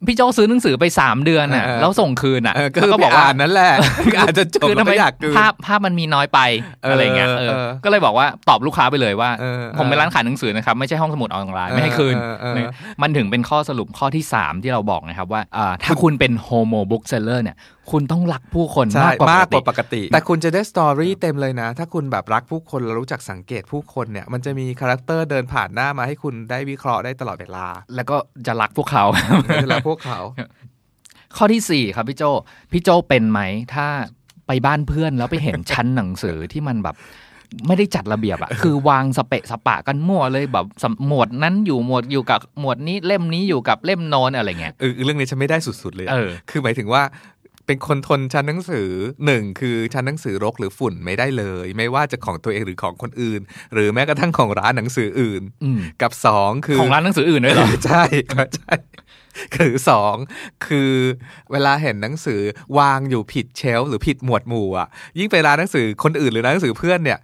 [0.05, 3.71] พี่โจซื้อหนังสือไปสามเดือนอะเออแล้วส่งคืนอะเออก็แล้วคือก็บบออกกว่าว่านั่นแหละ
[4.05, 6.39] คืออาจจะจบคือแล้วทำไมไม่อยากคืนภาพภาพมันมีน้อยไป
[6.83, 12.69] เอออะไรเงี้ยเออเออก็เลยบอกว่าตอบลูกค้าไปเลยว่าเออผมเป็นร้านขายหนังสือนะครับ ไม่ใช่ห้องสมุดออนไลน์ไม่ให้คืนเออเออเออ
[13.01, 17.57] มันถึงเป็นข้อสรุปข้อที่ 3 ที่เราบอกนะครับว่าอ่าถ้าคุณเป็น homo bookseller เนี่ย
[17.93, 28.15] คุณต้องรักผู้คนใช่มากกว่ามากกว่าปปกกติติ แต่คุณจะได้ story เต็มเลยนะ ถ้าคุณแบบรักผู้คนแล้วรู้จักสังเกตผู้คนเนี่ย มันจะมี character เดินผ่านหน้ามาให้คุณได้วิเคราะห์ได้ตลอดเวลา แล้วก็
[28.47, 29.05] จะรักพวกเขา
[29.63, 30.19] เวลาพวกเขา
[31.35, 32.23] ข้อที่4ครับพี่โจ
[32.71, 33.39] พี่โจเป็นไหม
[33.73, 33.87] ถ้า
[34.47, 36.95] ไปบ้านเพื่อนแล้วไปเห็นชั้นหนังสือที่มันแบบ
[37.67, 47.01] ไม่ได้จัดระเบียบอะคือวางสเปะสปะกันมั่วเลยแบบสำหมวดนั้นอยู่หมวดอยู่กับหมวดนี้เล่มนี้อยู่กับเล่มโน้นอะไรเงี้ยเออเรื่องนี้ฉันไม่ได้สุดๆเลยอะเออคือหมายถึงว่า
[47.67, 48.89] เป็นคนทนชั้นหนังสือ
[49.25, 53.41] หนึ่งคือชั้นหนังสือรกหรือฝุ่นไม่ได้เลย ไม่ว่าจะของตัวเองหรือของคนอื่น
[53.73, 58.75] หรือแม้กระทั่งของร้านหนังสืออื่นอืมกับสองคือของร้านหนังสืออื่นด้วยเหรอใช่ครับใช่
[59.55, 60.15] คือสอง
[60.65, 60.91] คือ
[61.51, 62.41] เวลาเห็นหนังสือ
[62.79, 64.87] วางอยู่ผิดเชลฟ์หรือผิดหมวดหมู่อะ
[65.19, 67.19] ยิ่งไปร้านหนังสือคนอื่นหรือร้านหนังสือเพื่อนเนี่ย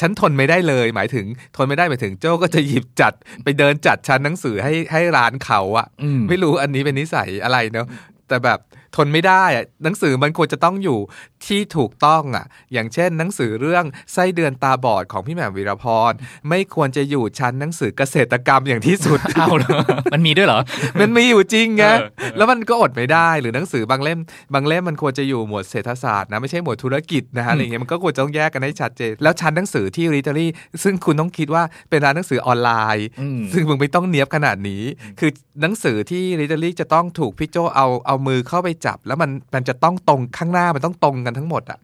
[0.00, 3.12] ฉันทนไม่ได้เลยหมายถึง ทนไม่ได้หมายถึงโจ้ก็จะหยิบจัด
[3.44, 7.86] ไปเดินจัดชั้นหนังสือให้ให้ร้านเขาอะอืมไม่รู้อันนี้เป็นนิสัยอะไรเนาะ
[8.28, 8.58] แต่แบบ
[8.96, 10.98] ทนไม่ได้อะหนังสือมันควรจะต้องอยู่
[11.46, 16.12] ที่ถูกต้องอะ อย่างเช่น หนังสือเรื่องไส้เดือนตาบอดของพี่แหม่มวีรพร
[16.48, 19.80] ไม่ควรจะอยู่ชั้นหนังสือเกษตรกรรมอย่างที่สุดเอาเหรอ
[20.12, 20.60] มันมีด้วยเหรอ
[21.00, 24.18] มันมีอยู่จริงไงเออเออแล้วมันก็อดไม่ได้หรือหนังสือบางเล่ม
[24.54, 30.50] บางเล่มมันควรจะอยู่หมวดเศรษฐศาสตร์นะไม่ใช่หมวดธุรกิจนะฮะอะไรเงี้ยมันก็ควรจะต้องแยกกันให้ชัดเจนแล้วชั้นหนังสือที่ริตอรี่
[30.82, 34.82] ซึ่งคุณต้องคิดว่าเป็นร้านหนังสือออนไลน์อืมซึ่งมึงไม่ต้องเนียบขนาดนี้
[35.20, 41.78] คือหนังสือที่ริตอรี่จะต้องถูกพี่โจเอาเอามือเข้าไปจับ แล้วมันมันจะต้องตรงข้างหน้ามันต้องตรงกันทั้งหมดอะ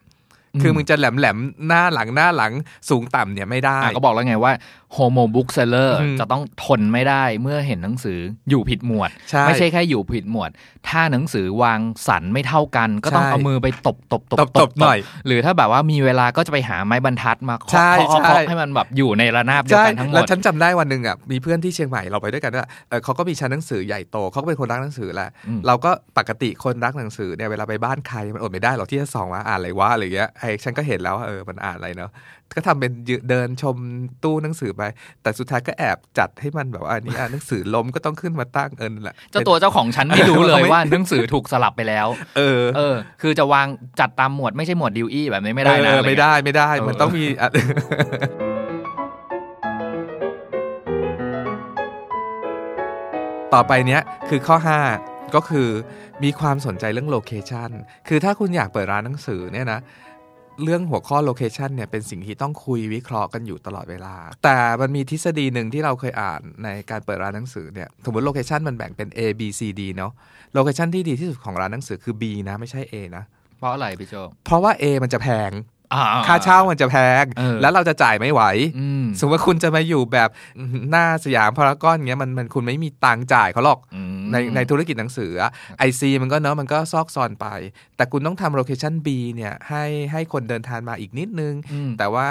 [0.61, 2.53] คือมึงจะแหลมแหลมๆหน้าหลังหน้าหลัง
[2.91, 4.53] สูงต่ำเนี่ยไม่ได้อะก็บอกแล้วไงว่า
[4.93, 8.19] homo bookseller อืมจะต้องทนไม่ได้เมื่อเห็นหนังสือ
[8.51, 10.51] อยู่ผิดหมวดใช่ไม่ใช่แค่อยู่ผิดหมวด
[10.89, 32.11] ถ้าหนังสือวางสันไม่เท่ากัน ก็ต้องใช่เอามือไปตบตบตบตบตบหน่อย หรือถ้าแบบว่ามีเวลาก็จะไปหาไม้บรรทัดมาเคาะใช่เคาะใช่เคาะให้มันแบบอยู่ในระนาบเดียวใช่กันทั้งหมแล้วดฉันจำได้วันหนึ่งอะมีเพื่อนที่เชียงใหม่เราไปด้วยกันด้วยเออเขาก็มีชั้นหนังสือใหญ่โตเขาก็เป็นคนรักหนังสือแหละอืมเราก็ปกติคนรักหนังสือเนี่ยเวลาไปบ้านใครมันอดไม่ได้หรอกที่จะส่องว่าอ่านอะไรวะอะไรเงี้ยไอ้ฉันก็เห็นแล้วว่าเออมันอ่านอะไรเนาะ
[32.55, 33.77] ก็ทำเป็นยืนเดินชม
[34.25, 34.83] ตู้หนังสือไป
[35.23, 43.67] แต่สุดท้ายก็แอบจัดให้มันแบบว่าอันนี้อ่านหนังสือล้มก็ต้องขึ้นมาตั้งเออนั่นแหละเจ้าตัวเจ้าของฉันไม่รู้เลยไม่ว่าหนังสือถูกสลับไปแล้ว เออ เออ คือจะวาง
[44.01, 47.49] จัดตามหมวดไม่ใช่หมวดดิวอี้แบบนี้ไม่ได้นะเอออะรไม่เงี้ยได้ไม่ได้เออมันต้องมีอะ
[53.55, 54.57] ต่อไปเนี้ยคือข้อ
[54.97, 55.69] 5 ก็คือ
[56.25, 57.71] มีความสนใจเรื่อง location
[58.09, 59.81] คือถ้าคุณอยากเปิดร้านหนังสือเนี่ยนะ
[60.63, 70.13] เรื่องหัวข้อ location เนี่ยเป็นสิ่งที่ต้องคุยวิเคราะห์กันอยู่ตลอดเวลา แต่มันมีทฤษฎีหนึ่งที่เราเคยอ่านในการเปิดร้านหนังสือเนี่ยสมมติ location มันแบ่งเป็น A B C D เนาะ
[70.55, 73.25] location ที่ดีที่สุดของร้านหนังสือคือ B นะไม่ใช่ A นะ
[73.59, 75.72] เพราะอะไรพี่โจเพราะว่า A มันจะแพงอ่
[76.27, 78.43] ค่าเช่ามันจะแพงเออแล้วเราจะจ่ายไม่ไหว
[78.79, 80.29] อืมสมมติว่าคุณจะมาอยู่แบบ
[80.91, 85.33] หน้าสยามพารากอนเงี้ยมันมันคุณไม่มีตังค์จ่ายเขาหรอกอืมในในธุรกิจหนังสือ
[85.79, 87.47] ไอซีมันก็เนาะมันก็ซอกซอนไป
[87.97, 92.29] แต่คุณต้องทำโลเคชัน B เนี่ยให้ให้คนเดินทางมาอีกนิดนึงอืมแต่ว่า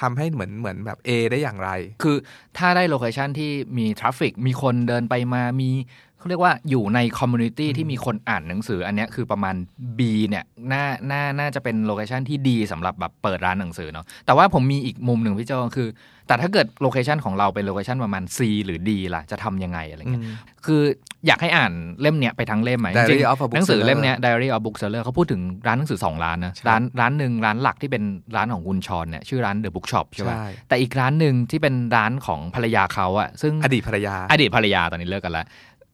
[0.00, 1.70] ทำให้เหมือนเหมือนแบบ A ได้อย่างไร
[2.02, 2.16] คือ
[2.58, 5.70] ถ้าได้ location ที่มี traffic มีคนเดินไปมามี
[6.18, 9.54] เขาเรียกว่าอยู่ใน community ที่มีคนอ่านหนังสือ อันเนี้ยคือประมาณ
[9.98, 15.88] B เนี่ยน่าน่าน่าจะเป็น location ที่ดีสำหรับแบบเปิดร้านหนังสือเนาะแต่ว่าผมมีอีกมุมหนึ่งพี่โจคือ
[16.28, 20.24] แต่ถ้าเกิด location ของเราเป็น location ประมาณ C หรือ D ล่ะจะทำยังไงอะไรเงี้ย
[20.66, 20.82] คือ
[21.26, 28.04] อยากให้อ่านเล่มเนี้ยไปทั้งเล่มไหม Diary จริง of a ๆหนังสือ Bookseller เล่มเนี้ย Diary of Bookseller เขาพูดถึงร้านหนังสือสองร้านนะใช่ร้านร้านหนึ่งร้านหลักที่เป็น
[28.36, 35.46] ร้านของคุณชอนเนี่ยชื่อร้าน The Bookshop ใช่ไหมใช่แต่อีกร้านหนึ่งที่เป็นร้านของภรรยาเขาอะซึ่งอดีตภรรยาอดีตภรรยาตอนนี้เลิกกันแล้ว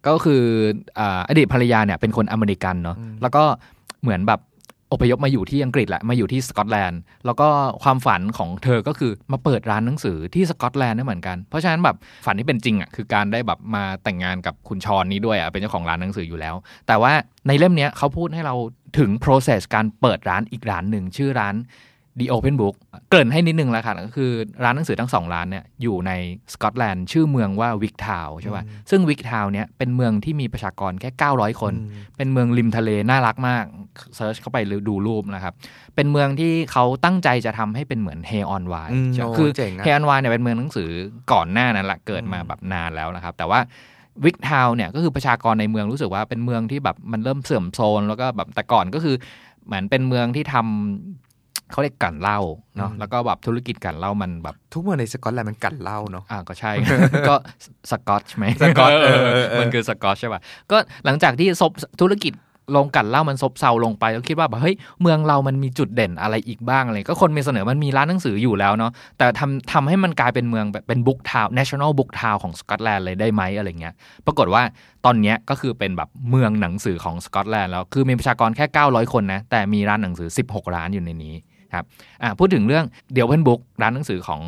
[0.07, 0.43] ก็คือ
[0.99, 3.43] อ่าอดีตภรรยาเนี่ยเป็นคนอเมริกันเนาะแล้วก็
[4.03, 4.41] เหมือนแบบ
[4.93, 7.49] อพยพมาอยู่ที่อังกฤษแหละมาอยู่ที่สกอตแลนด์แล้วก็
[7.83, 16.55] ความฝันของเธอก็คือมาเปิดร้านหนังสือที่สกอตแลนด์ได้เหมือนกัน เพราะฉะนั้นแบบฝันที่เป็นจริงอะคือการได้แบบมาแต่งงานกับคุณชอนนี้ด้วยอะเป็นเจ้าของร้านหนังสืออยู่แล้ว
[16.87, 17.13] แต่ว่า
[17.47, 18.55] ในเล่มเนี้ยเขาพูดให้เรา
[18.99, 21.55] ถึง process การเปิดร้านอีกร้านหนึ่งชื่อร้าน
[22.21, 22.75] The Open Book
[23.11, 24.31] เกริ่นให้นิดนึงแล้วค่ะก็คือ
[24.65, 26.13] ร้านหนังสือทั้งสองร้านเนี่ยอยู่ใน
[26.53, 31.75] สกอตแลนด์ชื่อเมืองว่า Wigtown ใช่ป่ะซึ่ง Wigtown เนี่ยเป็นเมืองที่มีประชากรแค่ 900 คน
[32.17, 33.65] เป็นเมืองริมทะเล น่ารักมาก
[34.17, 35.55] search เข้าไปดูรูปนะครับ
[35.95, 40.91] เป็นเมืองที่เขาตั้งใจจะทำให้เป็นเหมือน Hay-on-Wye อืมโอ้คือเจ๋งอะ Hay-on-Wye เนี่ยเป็นเมืองหนังสือ
[41.33, 43.61] ก่อนหน้านั้นละเกิดมาแบบนานแล้วนะครับ แต่ว่า
[44.25, 49.17] Wigtown เนี่ยก็คือประชากรในเมืองรู้สึกว่าเป็นเมืองที่แบบมันเริ่มเสื่อมโทรมแล้วก็แบบแต่ก่อนก็คือ
[49.67, 51.24] เหมือนเป็นเมืองที่ทำ
[51.71, 52.39] เขาเรียกกลั่นเหล้า
[52.77, 56.73] เนาะแล้วก็แบบธุรกิจกลั่นเหล้ามันแบบทุกเมืองในสกอตแลนด์มันกัดเหล้าเนาะอ่าก็ใช่
[57.29, 57.35] ก็
[57.91, 61.73] สกอตใช่ไหมสกอตเออเออเออมันคือสกอตใช่ป่ะก็หลังจากที่ซบ
[62.03, 62.35] ธุรกิจ
[62.77, 73.95] ลงกลั่นเหล้ามันซบเซาลงไปก็คิดว่าแบบเฮ้ยเมืองเรามันมีจุดเด่นอะไรอีกบ้างอะไรก็คนมีเสนอมันมีร้านหนังสืออยู่แล้วเนาะแต่ทำทำให้มันกลายเป็นเมืองแบบเป็นบุ๊กทาว national book town ของสกอตแลนด์เลยได้ไหมอะไรเงี้ย
[74.27, 74.63] ปรากฏว่า
[75.05, 81.35] ตอนเนี้ยก็คือเป็นแบบเมืองหนังสือของสกอตแลนด์แล้วคือมีประชากรแค่ 900 คนนะแต่มีร้านหนังสือ 16 ร้านอยู่ในนี้
[81.75, 81.85] ครับ
[82.23, 82.85] อ่าพูดถึงเรื่อง
[83.15, 84.41] เดี๋ยวเพื่อนบุ๊กร้านหนังสือของ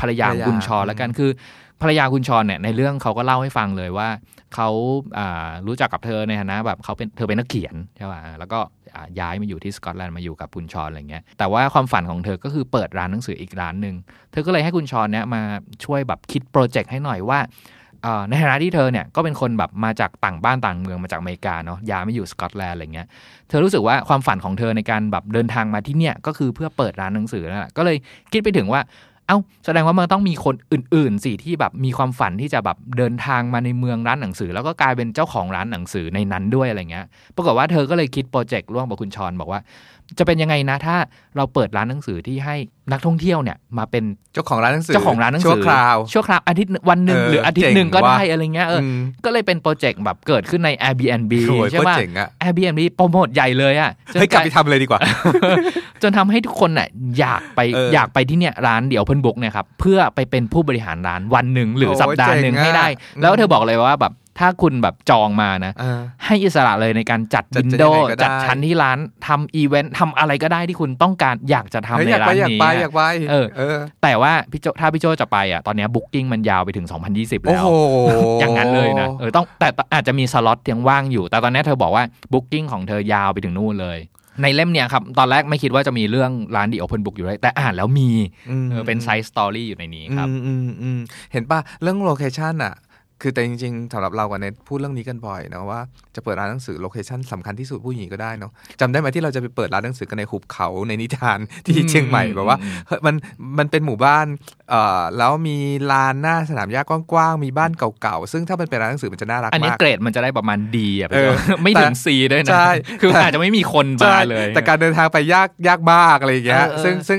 [0.00, 1.30] ภรรยาของคุณชอแล้วกันคือ
[1.80, 4.08] ภรรยาคุณชอนเนี่ยในเรื่องเขาก็เล่าให้ฟังเลยว่า
[4.54, 4.68] เขา
[5.18, 8.58] อ่ารู้จักกับเธอในฐานะแบบเขาเป็นเธอเป็นนักเขียนใช่ป่ะแล้วก็
[8.94, 13.94] อ่าย้ายมาอยู่ที่สกอตแลนด์มาอยู่กับคุณชอนอะไรเงี้ยแต่ว่าความฝันของเธอก็คือเปิดร้านหนังสืออีกร้านหนึ่ง
[14.32, 15.42] เธอก็เลยให้คุณชอนเนี่ยมา
[15.84, 17.52] ช่วยแบบคิดโปรเจกต์ให้หน่อยว่าเอ่อ
[18.28, 23.06] ในฐานะที่เธอเนี่ยก็เป็นคนแบบมาจากต่างบ้านต่างเมืองมาจากอเมริกาเนาะย้ายมาอยู่สกอตแลนด์อะไรเงี้ย
[23.48, 27.96] เธอรู้สึกว่าความฝันของเธอในการแบบเดินทางมาที่เนี่ยก็คือเพื่อเปิดร้านหนังสือนั่นแหละก็เลย
[28.32, 28.82] คิดไปถึงว่า
[29.28, 39.60] เอ้าแสดงว่ามันต้องมีคนอื่นๆสิที่แบบมีความฝันที่จะแบบเดินทางมาในเมืองร้านหนังสือ แล้วก็กลายเป็นเจ้าของร้านหนังสือในนั้นด้วยอะไรเงี้ยปรากฏว่าเธอก็เลยคิดโปรเจกต์ร่วมกับคุณชอนบอกว่า
[40.18, 40.96] จะเป็นยังไงนะถ้า
[41.36, 42.56] เราเปิดร้านหนังสือที่ให้
[42.92, 55.00] นักท่องเที่ยวเนี่ยมาเป็นเจ้าของร้านหนังสือเจ้าของร้านหนังสือชั่วคราวชั่วคราวอาทิตย์วันหนึ่งเออหรืออาทิตย์หนึ่งเจ๋งก็ว่ะได้อะไรเงี้ยเอออมก็เลยเป็น project แบบเกิดขึ้นใน Airbnb โอ้ยใช่โคตรป่ะเจ๋งอะ Airbnb โปรโมทใหญ่เลยอะจนเฮ้ยกลับลาไปทำเลยดีกว่า
[56.02, 56.88] จนทำให้ทุกคนน่ะ
[57.18, 77.68] อยากไปเออออยากไปที่เนี่ยร้าน The Open Book เนี่ยครับเพื่อไปเป็นผู้บริหารร้านวันหนึ่งหรือโอ้ยสัปดาห์หนึ่งเจ๋งอะให้ได้อืมแล้วเธอบอกเลยว่าแบบ ถ้าคุณแบบจองมานะเออให้อิสระเลยในการจัดจัด window ยังไงก็ได้จัดชั้นที่ร้านทำอีเวนต์ทำอะไรก็ได้ที่คุณต้องการอยากจะทำเฮ้ยในอยากร้าไปนอยากนี้ไปอะอยากไปเออเออแต่ว่าพี่โจถ้าพี่โจจะไปอะตอนเนี้ booking มันยาวไปถึง 2020โอ้แล้วโห
[78.40, 83.98] อย่างนั้นเลยนะเออต้องแต่อาจจะมีสล็อตยังว่างอยู่ แต่ตอนนี้เธอบอกว่า booking ของเธอยาวไปถึงนู่นเลย
[84.42, 88.10] ในเล่มเนี่ยครับ ตอนแรกไม่คิดว่าจะมีเรื่องร้าน The Open Book อยู่เลยแต่อ่านแล้วมี
[88.70, 90.98] เออเป็น side story อยู่ในนี้ครับอืมอืมอืม
[91.32, 92.74] เห็นป่ะ เรื่อง location อะ
[93.22, 95.80] คือแต่จริงๆสำหรับเรากับเนทพูดเรื่องนี้กันบ่อยนะว่า
[96.16, 103.14] จะเปิดร้านหนังสือ location สำคัญที่สุดผู้หญิงก็ได้เนาะจำได้ไหมที่เราจะไปเปิดร้านหนังสือกันในหุบเขาในนิทานที่เชียงใหม่อืมแบบว่าเฮ้ยมัน
[103.58, 104.26] มันเป็นหมู่บ้าน
[104.70, 105.56] เอ่อแล้วมี
[105.92, 117.18] ลานหน้าสนามหญ้ากว้างๆมีบ้านเก่าๆซึ่งถ้ามันเป็นร้านหนังสือมันจะน่ารักอันนี้มากเกรดมันจะได้ประมาณ D อะพี่เอโจอไม่ถึงแต่ C ด้วยนะใช่คืออาจจะไม่มีคนใช่มาเลย แต่การเดินทางไปยากยากมากอะไรอย่างเงี้ยเออเออซึ่งซึ่ง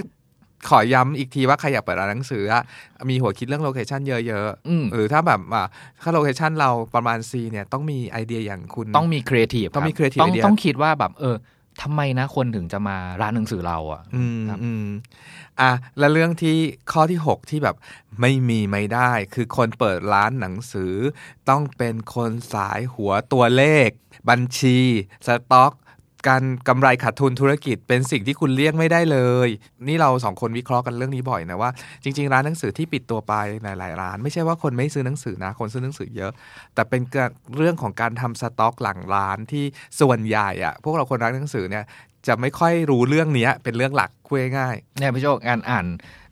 [0.69, 2.63] ขอย้ำอีกทีว่าใครอยากเปิดร้านหนังสืออะ
[3.09, 5.65] มีหัวคิดเรื่อง location เยอะอืมๆหรือถ้าแบบอะ
[6.01, 11.37] ถ้า location เราประมาณ C เนี่ยต้องมีไอเดียอย่างคุณต้องมีครีเอทีฟต้องมี creative ต้อง idea ต้องคิดว่าแบบเออ
[11.81, 14.85] ทำไมนะคนถึงจะมาร้านหนังสือเราอะอืมครับอืม
[15.59, 16.55] อะแล้วเรื่องที่
[16.91, 17.75] ข้อที่ 6 ที่แบบ
[18.21, 20.93] ไม่มีไม่ได้ คือคนเปิดร้านหนังสือ
[21.49, 23.89] ต้องเป็นคนสายหัวตัวเลข
[24.29, 24.77] บัญชี
[25.27, 25.73] สต็อก
[26.27, 29.49] การกำไรขาดทุนธุรกิจเป็นสิ่งที่คุณเลี่ยงไม่ได้เลย
[29.87, 31.71] นี่เราสองคนวิเคราะห์กันเรื่องนี้บ่อยนะว่า
[32.03, 33.33] จริง ๆ ร้านหนังสือที่ปิดตัวไป
[33.63, 36.31] หลายๆร้าน ไม่ใช่ว่าคนไม่ซื้อหนังสือนะ คนซื้อหนังสือเยอะ
[36.73, 37.01] แต่เป็น
[37.57, 39.63] เรื่องของการทำสต็อกหลังร้านที่
[39.99, 41.83] ส่วนใหญ่อะพวกเราคนรักหนังสือเนี่ย
[42.27, 45.85] จะไม่ค่อยรู้เรื่องนี้เป็นเรื่องหลักคุยง่ายเนี่ยพี่โจการอ่าน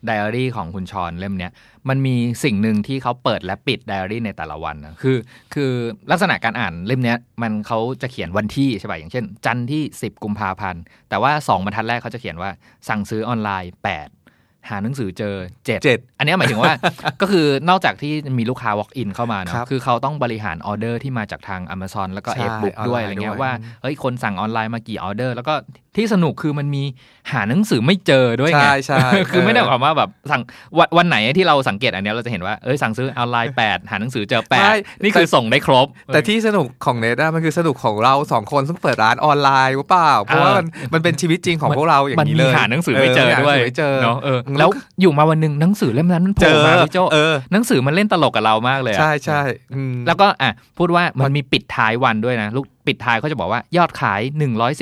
[0.06, 1.52] ไดอารี่ของคุณชอนเล่มเนี้ย
[1.88, 5.16] มันมีสิ่งหนึ่งที่เขาเปิดและปิดไดอารี่ในแต่ละวันนะคือ
[5.54, 5.70] คือ
[6.10, 12.50] ลักษณะการอ่านเล่มเนี้ยมันเขาจะเขียนวันที่ใช่ป่ะอย่างเช่น จันทร์ที่ 10 กุมภาพันธ์แต่ว่า 2บรรทัดแรกเขาจะเขียนว่า
[12.88, 16.72] สั่งซื้อออนไลน์ 8หาหนังสือเจอ7เจ็ดอันเนี้ยหมายถึงว่า
[17.20, 25.54] ก็คือนอกจากที่มีลูกค้า walk in เข้ามาเนครัอะบคือเขาต้องบริหารออเดอร์ที่มาจากทาง Amazon แล้วก็ใช่ f b o o k ด้วยออนไลน์อะไรเงี้ด้วยยว่าเฮ้ยคนสั่งออนไลน์มากี่ออเดอร์แล้วก็
[25.96, 26.84] ที่สนุกคือมันมี
[27.32, 30.42] หาหนังสือไม่เจอด้วยไงใช่ใช่คือไม่ได้หมายความว่าแบบสั่ง
[30.78, 49.42] วันวันไหนที่เราสังเกตอันเนี้ยเราจะเห็นว่าเอ้ยสั่งซื้อออนไลน์8หาหนังสือเจอใช่8นี่คือส่งได้ครบ แต่ที่สนุกของเนทอะมันคือสนุกของเราสองคนซึ่งเปิดร้านออนไลน์หรือเปล่า เพราะว่ามันมันเป็นชีวิตจริงของพวกเราอย่างมันนี้มีเลยหาหนังสือไม่เจอด้วยหาหนังสือไม่เจอเนาะเออแล้แล้ววอยู่มาวันหนึ่งหนังสือเล่มนั้นมันโผเจล่อมาพี่โจเออหนังสือมันเล่นตลกกับเรามากเลยอะใช่ใช่
[49.74, 54.20] อืมแล้วก็อะพูดว่ามันมีปิดท้ายวันด้วยนะลูก ปิดท้ายเขาจะบอกว่ายอดขาย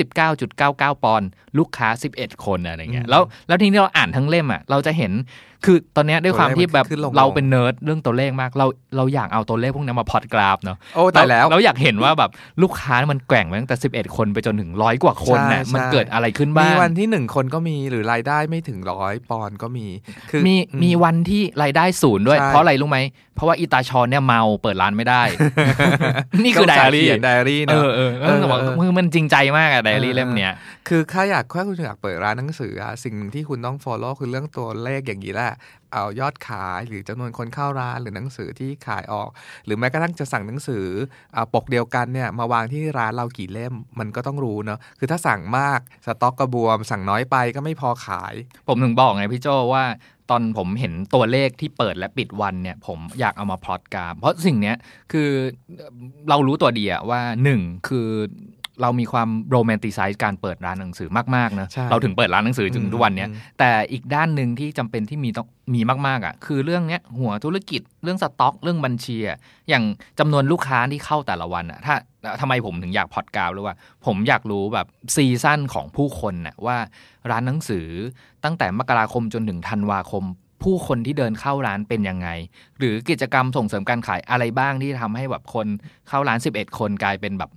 [0.01, 1.87] 119.99 ปอนด์ลูกค้า
[2.17, 5.11] 11 คนอะไรเงี้ยแล้วแล้วทีนี้เราอ่านทั้งเล่มอะเราจะเห็น
[5.65, 19.87] คือตอนเนี้ยด้วยความที่แบบตัวเลขมันขึ้นลงเราเป็นเนิร์ดเรื่องตัวเลขมาก เราเราอยากเอาตัวเลขพวกนี้มาพอดกราฟเนาะโอ้ตายแล้วเราอยากเห็นว่าแบบลูกค้ามันแกว่งมาตั้งแต่ 11 คนไปจนถึงร้อยกว่าคนเนี่ยใช่มันใช่เกิดอะไรขึ้นบ้ามีงวันที่หนึ่งคนก็มีหรือรายได้ไม่ถึงร้อยปอนด์ก็มี
[20.29, 22.99] คือมีอืมีวันที่รายได้ศูนย์ด้วยใช่เพราะอะไรรู้ไหม
[23.35, 25.23] เพราะว่าอีตาชอนเนี่ยเมาเปิดร้านไม่ได้
[26.43, 30.53] นี่คือไดต้งอารี่เขียนไดอารี่เอเนอะอเออเออเออบอกเออมือมันจริงใจมากอะไดอารี่เออเล่มเนี้ย
[30.87, 35.52] คือถ้าอยากถ้าคุณอยากเปิดร้านหนังสืออะสิ่งหนึ่งที่คุณต้อง follow คือเรื่องตัวเลขอย่างนี้แหละ
[35.91, 39.29] เอายอดขายหรือจำนวนคนเข้าร้านหรือหนังสือที่ขายออก
[39.65, 40.85] หรือแม้กระทั่งจะสั่งหนังสือ
[41.33, 48.33] เอาปกเดียวกันเนี่ยมาวางที่ร้านเรากี่เล่มมันก็ต้องรู้เนาะคือถ้าสั่งมากสต็อกกระบวม สั่งน้อยไปก็ไม่พอขาย
[48.67, 49.85] ผมถึงบอกไงพี่โจว่า
[50.29, 54.75] ตอนผมเห็นตัวเลขที่เปิดและปิดวันเนี่ย ผมอยากเอามาพลอตกราฟเพราะสิ่งเนี้ย
[55.11, 55.29] คือ
[56.29, 58.09] เรารู้ตัวดีอะว่าหนึ่งคือ
[58.83, 69.37] เรามีความโรแมนติไซส์การเปิดร้านหนังสือมากๆนะใช่เราถึงเปิดร้านหนังสือจนอืมทุกวันเนี้ยอืมแต่อีกด้านหนึ่งที่จำเป็นที่มีต้องมีมากๆอะคือเรื่องเนี้ยหัวธุรกิจเรื่องสต็อกเรื่องบัญชีอะ
[69.69, 69.83] อย่าง
[70.19, 71.95] จำนวนลูกค้าที่เข้าแต่ละวันอะถ้า
[72.41, 76.77] ทำไมผมถึงอยากพอดกราฟหรือว่า ผมอยากรู้แบบ season ของผู้คนน่ะว่า
[77.31, 77.87] ร้านหนังสือ
[78.43, 80.23] ตั้งแต่มกราคมจนถึงธันวาคม
[80.63, 82.29] ผู้คนที่เดินเข้าร้านเป็นยังไง
[82.79, 85.67] หรือกิจกรรมส่งเสริมการขายอะไรบ้างที่ทำให้แบบคน
[86.09, 87.51] เข้าร้าน 11 คนกลายเป็นแบบ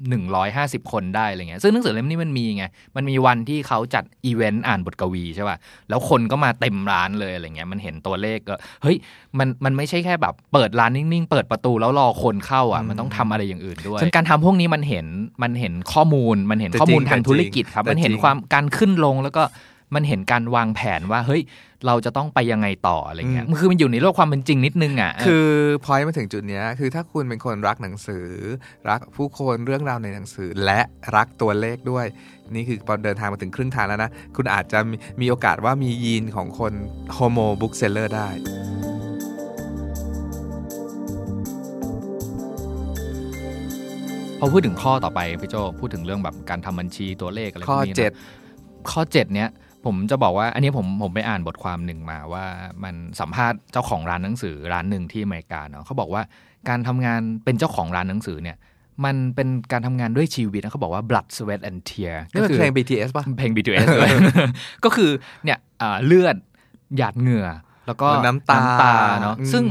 [0.83, 2.65] 150 คนได้อะไรเงี้ยซึ่งหนังสือเล่มนี้มันมีไง
[2.97, 5.57] มันมีวันที่เขาจัดอีเวนต์อ่านบทกวีใช่ป่ะ
[5.89, 8.97] แล้วคนก็มาเต็มร้านเลยอะไรเงี้ยมันเห็นตัวเลขก็เฮ้ย
[9.39, 15.07] มันมันไม่ใช่แค่แบบเปิดร้านนิ่งๆ เปิดประตูแล้วรอคนเข้าอะมันต้องทำอะไรอย่างอื่นด้วยซึ่งการทำพวกนี้มันเห็น
[15.43, 19.45] มันเห็นข้อมูลมันเห็นข้อมูลทางธุรกิจครับแต่จริงมันเห็นความการขึ้นลงแล้วก็
[19.95, 21.43] มันเห็นการวางแผนว่าเฮ้ย
[21.87, 25.49] เราจะต้องไปยังไงต่ออะไรเงี้ยมันคือมันอยู่ในโลกความเป็นจริงนิดนึงอะคือ
[25.85, 28.27] พอมาถึงจุดเนี้ยคือถ้าคุณเป็นคนรักหนังสือ
[28.91, 30.81] รักผู้คนเรื่องราวในหนังสือและ
[31.17, 32.07] รักตัวเลขด้วย
[32.55, 36.73] นี่คือพอเดินทางมาถึงครึ่งทางแล้วนะ คุณอาจจะมีมีโอกาสว่ามียีนของคน
[37.15, 38.29] homo bookseller ได้
[44.41, 48.13] พอพูดถึงข้อต่อไปพี่โจพูดถึงเรื่องแบบการทำบัญชีตัวเลขอะไรพข้วอกนี้นะเจ็ด
[48.91, 49.49] ข้อเจ็ดเนี้ย
[49.87, 52.45] ผมจะบอกว่าอันนี้ผมผมไปอ่านบทความหนึ่งมาว่า
[52.85, 56.23] มันสัมภาษณ์เจ้าของร้านหนังสือร้านหนึ่งที่อเมริกาเนาะเขาบอกว่า
[56.69, 58.57] การทำงานเป็นเจ้าของร้านหนังสือเนี่ย
[59.05, 64.11] มันเป็นการทำงานด้วยชีวิตนะเขาบอกว่า blood sweat and tear นี่เป็นเพลง BTS ป่ะเพลง BTS เลย
[64.85, 65.11] ก็คือ
[65.45, 66.37] เนี่ยอ่าเลือด
[66.97, 67.49] หยาดเหงื่อ
[67.87, 68.61] แล้วก็น้ำตา
[69.23, 69.65] เนาะอืมซึ่ง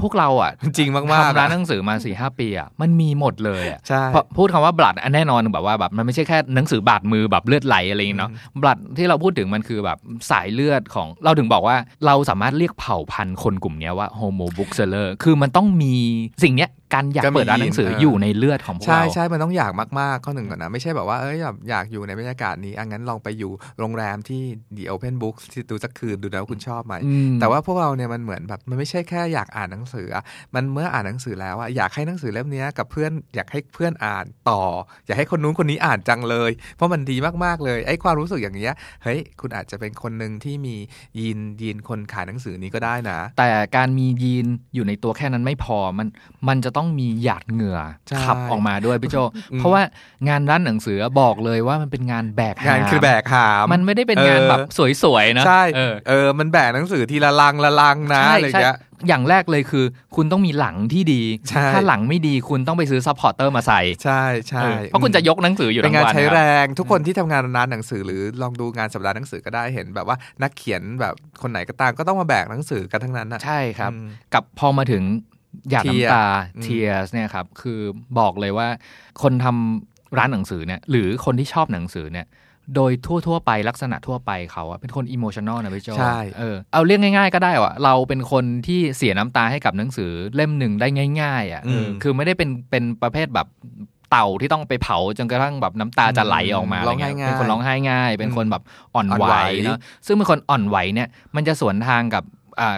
[0.00, 8.30] พวกเราอะ จริงมากๆทำร้านอะหนังสือมาสี่ห้าปีอะมันมีหมดเลยอะใช่เพราะพูดคำว่า blood แน่นอนแบบว่าแบบมันไม่ใช่แค่หนังสือบาดมือแบบเลือดไหลอะไรอย่างเงี้ยเนาะ
[8.62, 9.98] blood ที่เราพูดถึงมันคือแบบ
[10.30, 15.94] สายเลือดของเราถึงบอกว่าเราสามารถเรียกเผ่าพันธุ์คนกลุ่มเนี้ยว่า homo bookseller คือมันต้องมี
[16.42, 24.42] สิ่งเนี้ย การอยากก็มีเปิดร้านหนังสือเออออยู่ในเลือดของพวกใช่เราใช่มันต้องอยากมากๆข้อหนึ่งก่อนนะไม่ใช่แบบว่าเอ้ยแบบอยากอยู่ในบรรยากาศนี้อังั้นลองไปอยู่โรงแรมที่
[24.76, 30.24] The Open Book ที่ดูสักคืนดูนะว่าคุณชอบไหมอืมแต่ว่าพวกเราเนี่ยมันเหมือนแบบมันไม่ใช่แค่อยากอ่านหนังสืออะ
[30.54, 34.62] มันเมื่ออ่านหนังสือแล้วอะอยากให้หนังสือเล่มเนี้ยกับเพื่อนอยากให้เพื่อนอ่านต่อ
[35.06, 40.76] อยากให้คนนู้นคนนี้อ่านจังเลย เพราะมันดีมากๆเลยไอ้ความรู้สึกอย่างเงี้ยเฮ้ยคุณอาจจะเป็นคนหนึ่งที่มี
[41.18, 46.08] ยีนยีนคนขายหนังสือนี้ก็ได้นะ แต่การมียีนอยู่ในตัวแค่นั้นไม่พอมัน
[46.48, 49.16] มันจะต้องต้องมีหยาดเหงื่อใช่ขับออกมาด้วยพี่โจ
[49.52, 49.82] อืมเพราะว่า
[50.28, 54.60] งานร้านหนังสือบอกเลยว่ามันเป็นงานแบกหงานคือแบกหาม มันไม่ได้เป็นงานเออแบบ
[55.02, 58.76] สวยๆนะใช่เออเออมันแบกหนังสือทีละลังละลังนะใช่อะไรอย่างใช่เงี้ย
[59.08, 59.84] อย่างแรกเลยคือ
[60.16, 75.02] คุณต้องมีหลังที่ดีใช่ถ้าหลังไม่ดีคุณต้องไปซื้อ supporter มาใส่ ใช่ใช่เออเพราะคุณจะยกหนังสืออยู่เป็นทั้งงานวันใช้ครับแรงทุกคนที่ทำงานร้านหนังสือหรือลองดูงานสัปดาห์หนังสือก็ได้เห็นแบบว่านักเขียนแบบคนไหนก็ตามก็ต้องมาแบกหนังสือกันทั้งนั้นนะใช่ครับอืมกับพอมาถึง
[75.70, 77.80] หยาด Tear น้ำตาอืม tears เนี่ยครับคือ
[78.18, 78.68] บอกเลยว่า
[79.22, 82.26] คนทำร้านหนังสือเนี่ยหรือคนที่ชอบหนังสือเนี่ย
[82.76, 82.92] โดย
[83.26, 90.88] ทั่ว ๆ ไปลักษณะทั่วไปเขาอะเป็นคน emotional นะพี่โจใช่เออเอาเรียกง่าย ๆ ก็ได้ว่าเราเป็นคนที่เสียน้ำตาให้กับหนังสือเล่มหนึ่งได้
[91.22, 93.46] ง่าย ๆอะเอออคือไม่ได้เป็นเป็นประเภทแบบ
[94.10, 98.62] เต่าที่ต้องไปเผาจนกระทั่งแบบน้ำตาจะไหลออกมาร้องไห้ะเยง่ายเป็นคนร้องไห้ง่าย เป็นคนแบบ
[98.94, 102.24] อ่อนอ่อนไหวไหวเนาะซึ่งเป็นคนอ่อนไหวเนี่ยมันจะสวนทางกับ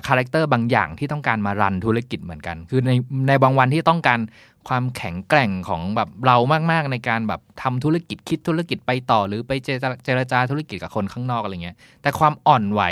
[0.09, 2.91] character บางอย่างที่ต้องการมา run ธุรกิจเหมือนกัน คือใน
[3.29, 4.21] ในบางวันที่ต้องการ
[4.69, 6.37] ความแข็งแกร่งของแบบเรา
[6.71, 12.83] มากๆในการแบบทำธุรกิจคิดธุรกิจไปต่อ หรือไปเจรเจรจาธุรกิจกับคนข้างนอกอะไรเงี้ย แต่ความอ่อนไหว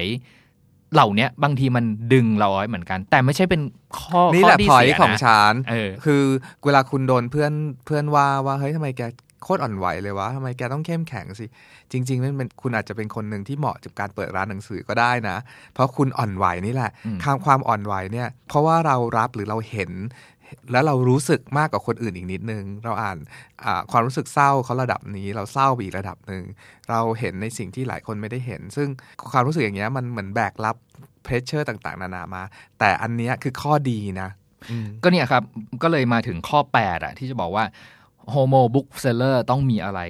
[0.94, 3.60] เหล่าเนี้ยบางทีมันดึงเราไว้เหมือนกัน แต่ไม่ใช่เป็น
[3.98, 6.22] ข้อนี่ข้แหอละที่พอยเสียของนะฉันเออคือ
[6.64, 7.52] เวลาคุณโดนเพื่อน
[7.84, 9.02] เพื่อนว่าว่าเฮ้ยทำไมแก
[9.42, 11.46] โคตรอ่อนไหวเลยวะทำไมแกต้องเข้มแข็งสิ
[11.92, 15.37] จริงๆนั่นเป็นคุณอาจจะเป็นคนหนึ่งที่เหมาะกับการเปิดร้านหนังสือก็ได้นะ
[15.74, 19.92] เพราะคุณอ่อนไหวนี่แหละอืมความความอ่อนไหวเนี่ย เพราะว่าเรารับหรือเราเห็น
[20.72, 23.16] แล้วเรารู้สึกมากกว่าคนอื่นอีกนิดนึง เราอ่าน
[23.64, 26.42] อ่าความรู้สึกเศร้าเขาระดับนี้ เราเศร้าไปอีกระดับหนึ่ง
[26.90, 28.88] เราเห็นในสิ่งที่หลายคนไม่ได้เห็น ซึ่ง
[29.31, 30.76] ความรู้สึกอย่างเงี้ยมันเหมือนแบกรับ
[31.24, 32.42] เพรสเชอร์ต่างๆ นานามา
[32.79, 34.29] แต่อันเนี้ยคือข้อดีนะ
[34.70, 35.42] อืมก็เนี่ยครับ
[35.83, 37.64] ก็เลยมาถึงข้อ8อะที่จะบอกว่า
[38.33, 40.00] Homo book seller ต้องมีอะไร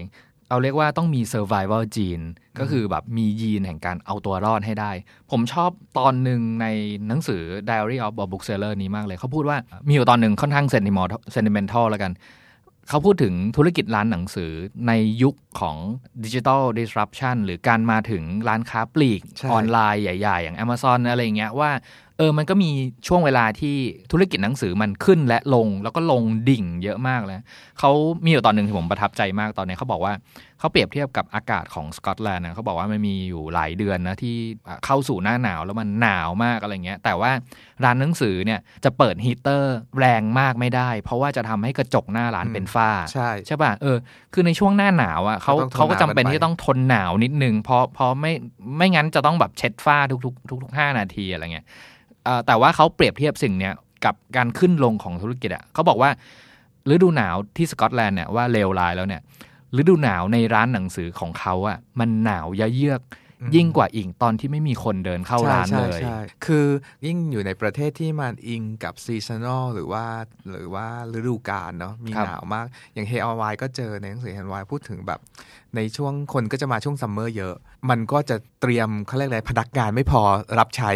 [0.49, 2.27] เอาเรียกว่าต้องมี survival gene
[2.59, 4.93] ก็คือแบบมียีนแห่งการเอาตัวรอดให้ได้
[5.31, 6.67] ผมชอบตอนหนึ่งใน
[7.09, 12.13] หนังสือ Diary of a Bookseller นี้มากเลย เขาพูดว่ามีอยู่ตอนหนึ่งค่อนข้าง sentimental sentimental แล้วกัน
[12.89, 14.53] เขาพูดถึงธุรกิจร้านหนังสือ
[14.89, 14.93] ใน
[15.23, 15.77] ยุคของ
[16.25, 21.71] Digital Disruption หรือการมาถึงร้านค้าปลีกใช่ออนไลน์ใหญ่ ๆ อย่าง Amazon อะไรอย่างเงี้ยว่า
[22.21, 22.71] เออมันก็มี
[23.09, 23.77] ช่วงเวลาที่
[24.13, 27.39] ธุรกิจหนังสือมันขึ้นและลงแล้วก็ลงดิ่งเยอะมากเลย
[27.79, 27.91] เขา
[28.25, 30.13] มีอยู่ตอนหนึ่งที่ผมประทับใจมากตอนนี้เขาบอกว่า
[30.59, 34.37] เขาเปรียบเทียบกับอากาศของสกอตแลนด์นะเขาบอกว่ามันมีอยู่หลายเดือนนะที่
[34.69, 37.31] อะเข้าสู่หน้าหนาวแล้วมันหนาวมากอะไรเงี้ย แต่ว่า
[37.85, 43.97] ร้านหนังสือเนี่ยจะเปิดฮีเตอร์แรงมากไม่ได้ เพราะว่าจะทำให้กระจกหน้าร้านเป็นฝ้าใช่ใช่ป่ะเออ
[44.33, 48.33] คือในช่วงหน้าหนาวอะเขาก็ต้องทนเขาก็จำเป็นหนาวกันไปที่ต้องทนหนาวนิดนึงเพราะเพราะไม่
[48.77, 52.10] ไม่งั้นจะต้องแบบเช็ดฝ้าทุกๆทุกๆห้านาทีอะไรเงี้ยเอ่อ
[52.47, 56.11] แต่ว่าเขาเปรียบเทียบสิ่งเนี้ยกับการขึ้นลงของธุรกิจอะเขาบอกว่า
[56.91, 59.23] ฤดูหนาวที่สกอตแลนด์เนี่ยว่าเลวร้ายแล้วเนี่ย
[59.81, 63.03] ฤดูหนาวในร้านหนังสือของเขาอะมันหนาวเยือก
[63.43, 66.67] อืมยิ่งกว่าอีกตอนที่ไม่มีคนเดินเข้าร้านใช่เลยใช่ใช่คือ
[67.07, 70.05] ยิ่งอยู่ในประเทศที่มันอิงกับ seasonal หรือว่า
[70.51, 70.87] หรือว่า
[71.19, 75.21] ฤดูกาลเนาะมีครับหนาวมาก อย่างเฮอวายก็เจอในหนังสือเฮอวายพูดถึงแบบ
[75.77, 77.55] ในช่วงคนก็จะมาช่วง summer เยอะ
[77.91, 80.23] มันก็จะเตรียมเขาเรียกอะไรพนักงานไม่พอ
[80.59, 80.91] รับใช้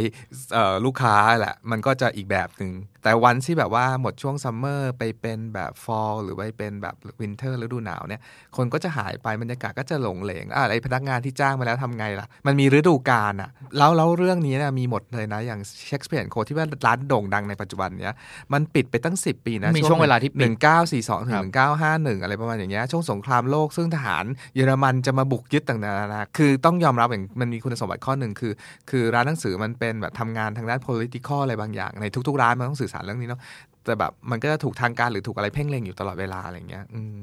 [0.53, 8.23] เอ่อลูกค้าแหละ มันก็จะอีกแบบหนึ่ง แต่วันที่แบบว่าหมดช่วง summer ไปเป็นแบบ fall หรือไปเป็นแบบ winter ฤดูหนาวเนี่ย
[8.57, 18.17] คนก็จะหายไปบรรยากาศก็จะโหลงเหลงอะไอพนักงานที่จ้างมาแล้วทำไงล่ะ มันมีฤดูกาลอะแล้วแล้วเรื่องนี้เนี่ยมีหมดเลยนะ อย่างเชคสเปียร์โคที่ว่าร้านโด่งดังในปัจจุบันเนี้ย
[18.53, 24.25] มันปิดไปตั้ง 10 ปีนะมีช่วงเวลาที่ปิดหนึ่งเก้าสี่สองถึครังบหนึ่งเก้าห้าหนึ่งอะไรประมาณอย่างเงี้ยช่วงสงครามโลกซึ่งทหาร
[24.57, 28.53] เยอรมันจะมาบุกยึดต่างๆนานาคือต้องยอมรับอย่างมันมีคุณสมบัติข้อหนึ่งคือ
[28.91, 33.43] คือร้านหนังสือมันเป็นแบบทำงานทางด้าน political อะไรบางอย่าง ในทุก ๆ ร้านมันต้องสื่อสารเรื่องนี้เนาะ
[33.87, 37.15] แต่แบบมันก็จะถูกทางการหรือถูกอะไรเพ่งเล็งอยู่ตลอดเวลาอะไรเงี้ยอืม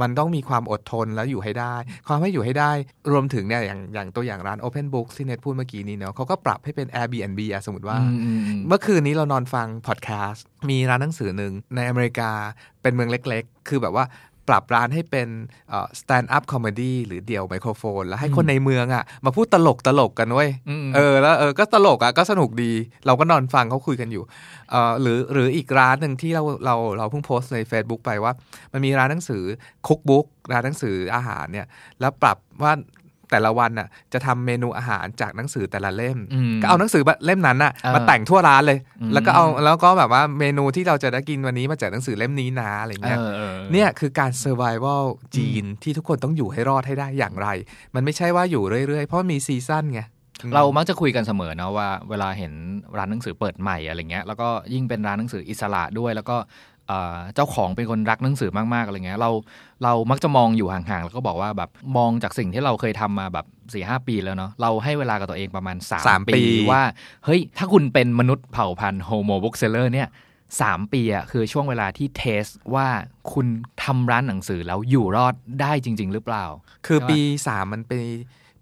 [0.00, 1.74] มันต้องมีความอดทนแล้วอยู่ให้ได้
[2.08, 2.70] ความให้อยู่ให้ได้
[3.12, 12.30] รวมถึงเนี่ยอย่างอย่างตัวอย่างร้าน Open Book ที่เน็ตพูดเมื่อกี้นี้เนาะเขาก็ปรับให้เป็น Airbnb อะสมมติว่าอืมอืมอืมเมื่อคืนนี้เรานอนฟังพอดแคสต์มีร้านหนังสือหนึ่งในอเมริกา
[12.82, 14.04] เป็นเมืองเล็ก ๆ คือแบบว่า
[14.48, 15.28] ปรับร้านให้เป็น
[16.00, 22.72] stand-up comedy หรือเดี่ยวไมโครโฟน แล้วให้คนในเมืองอะ มาพูดตลกตลกๆกันเว้ยอืมเออแล้วเออก็ตลกอะก็สนุกดี
[23.06, 24.22] เราก็นอนฟังเขาคุยกันอยู่
[24.70, 28.32] เออหรือหรืออีกร้านหนึ่งที่เราเราเราเพิ่งโพสต์ใน Facebook ไปว่า
[28.72, 29.42] มันมีร้านหนังสือ
[29.86, 31.66] cookbook ร้านหนังสืออาหารเนี่ย
[32.00, 32.72] แล้วปรับว่า
[33.30, 45.04] แต่ละวันน่ะจะทำเมนูอาหารจากหนังสือแต่ละเล่มอืมก็เอาหนังสือเล่มนั้นน่ะเออมาแต่งทั่วร้านเลยอืมแล้วก็เอาแล้วก็แบบว่าเมนูที่เราจะได้กินวันนี้มาจากหนังสือเล่มนี้นะอะไรเงี้ยเออออเนี่ยคือการ survival
[45.36, 47.48] จีนที่ทุกคนต้องอยู่ให้รอดให้ได้อย่างไร
[47.94, 50.02] มันไม่ใช่ว่าอยู่เรื่อยๆ เพราะมันมี season ไง
[50.54, 52.52] เรามักจะคุยกันเสมอนะว่าเวลาเห็น
[52.98, 56.36] ร้านหนังสือเปิดใหม่อะไรเงี้ยแล้วก็ยิ่งเป็นร้านหนังสืออิสระด้วย แล้วก็
[56.88, 59.30] เอ่อเจ้าของเป็นคนรักหนังสือมากๆอะไรเงี้ยเรา
[59.84, 66.82] เรามักจะมองอยู่ห่างๆแล้วก็บอกว่าแบบมองจากสิ่งที่เราเคยทำมาแบบ4ีหปีแล้วเนาะเราให้เวลากับตัวเองประมาณสาม3ปีปีว่า
[67.24, 70.08] เฮ้ย ถ้าคุณเป็นมนุษย์เผ่าพันธุ์ homo bookseller เนี่ย
[70.50, 72.88] 3ปีอะคือช่วงเวลาที่เทสว่า
[73.32, 73.46] คุณ
[73.84, 76.44] ทำร้านหนังสือแล้วอยู่รอดได้จริง ๆ หรือเปล่า
[76.86, 78.00] คือปีสามมันเป็น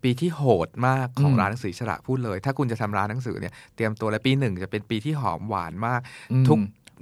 [0.02, 6.00] ปีที่โหดมากของอืมร้านหนังสืออิสระพูดเลย ถ้าคุณจะทำร้านหนังสือเนี่ยเตรียมตัวเลยปีหนึ่งจะเป็นปีที่หอมหวานมาก
[6.32, 6.58] อืมทุก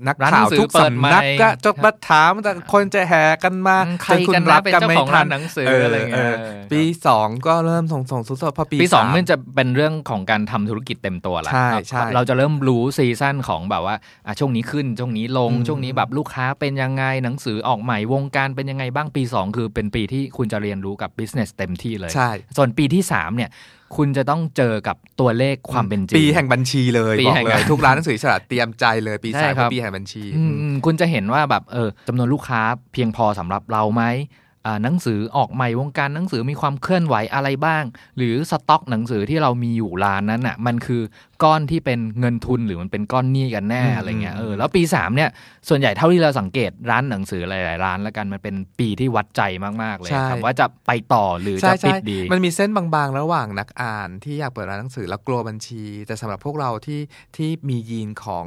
[0.07, 13.95] นักร้านหนัข่าวงสือทุกเปิดสำนักใหม่ก็จดมาถามแต่คนจะแห่กันมาใครจนคุณกันรันะบเป็นกันเจ้าไม่ของทัร้านนหนังสืออะไรเงี้ยอปีสองก็เริ่มส่งส่งสุดๆพอปีปีสองามมันจะเป็นเรื่องของการทำธุรกิจเต็มตัวละใช่ใช่เราจะเริ่มรู้ซีซั่นของแบบว่า
[14.27, 23.51] อะช่วงนี้ขึ้นช่วงนี้ลงอืมช่วงนี้แบบลูกค้าเป็นยังไงหนังสือออกใหม่วงการเป็นยังไงบ้างปี 2 คือเป็นปีที่คุณจะเรียนรู้กับ business เต็มที่เลย ใช่ ส่วนปีที่ 3 เนี่ย
[23.97, 32.61] คุณจะต้องเจอกับตัวเลขความเป็นจริง ปีแห่งบัญชีเลยปีบอกแห่งเลยทุกร้านหนังสืออิสระเตรียมใจเลยปีใช่สามครับปีแห่งบัญชีอืมอืมคุณจะเห็นว่าแบบเออจำนวนลูกค้า
[32.93, 34.44] เพียงพอสำหรับเราไหมอ่า
[34.83, 37.85] หนังสือออกใหม่วงการหนังสือมีความเคลื่อนไหวอะไรบ้าง
[38.17, 41.03] หรือสต็อกหนังสือที่เรามีอยู่ร้านนั้นอะมันคือ
[41.45, 45.31] ก้อนที่เป็นเงินทุนหรือมันเป็นก้อนหนี้กันแน่อืมอะไรเงี้ยอืมเออแล้วปีสามเนี่ย
[45.69, 49.43] ส่วนใหญ่เท่าที่เราสังเกตร้านหนังสือหลายๆร้านแล้วกันมันเป็นปีที่วัดใจ
[49.83, 57.01] มากๆเลยครับว่าจะไปต่อหรือใช่จะปิใช่ดดี มันมีเส้นบางๆ ระหว่างนักอ่านที่อยากเปิดร้านหนังสือแล้วกลัวบัญชี แต่สำหรับพวกเราที่
[57.37, 58.45] ที่มียีนของ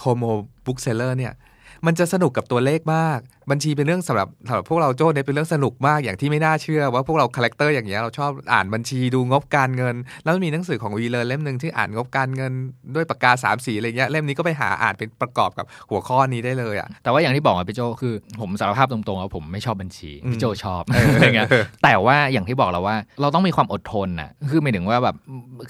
[0.00, 0.24] homo
[0.66, 1.32] bookseller เนี่ย
[1.86, 12.52] มันจะสนุกกับตัวเลขมาก บัญชีเป็นเรื่องสำหรับสำหรับพวกเราโจ้เนี่ยเป็นเรื่องสนุกมากอย่างที่ไม่น่าเชื่อ ว่าพวกเรา character อย่างเงี้ยเราชอบอ่านบัญชีดูงบการเงิน แล้วมันมีหนังสือของวีเลอร์เล่มหนึ่งที่อ่านงบการเงิน
[12.94, 20.82] ด้วยปากกาสามสีอะไรเงี้ยเล่มนี้ก็ไปหาอ่านเป็นประกอบกับหัวข้อนี้ได้เลยอะแต่ว่าอย่างที่บอกอะพี่โจคือผมสารภาพตรงๆว่าผมไม่ชอบบัญชีอืมพี่โจชอบ
[21.14, 21.48] อะไรเงี้ย
[21.84, 25.16] แต่ว่าอย่างที่บอกเราว่า เราต้องมีความอดทนน่ะคือหมายถึงว่าแบบ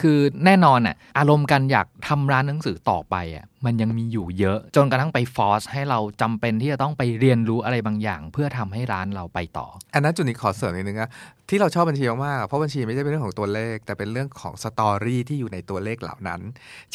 [0.01, 11.11] คือแน่นอนน่ะอารมณ์การอยากทำร้านหนังสือต่อไปอะมันยังมีอยู่เยอะ จนกระทั่งไปฟอร์สให้เราจำเป็นที่จะต้องไปเรียนรู้อะไรบางอย่าง เพื่อทำให้ร้านเราไปต่อ อันนั้นจุดนี้ขอเสริมนิดนึงนะ
[11.49, 16.41] ที่เราชอบบัญชีมากๆอะเพราะบัญชีไม่ใช่เป็นเรื่องของตัวเลข แต่เป็นเรื่องของสตอรี่ที่อยู่ในตัวเลขเหล่านั้น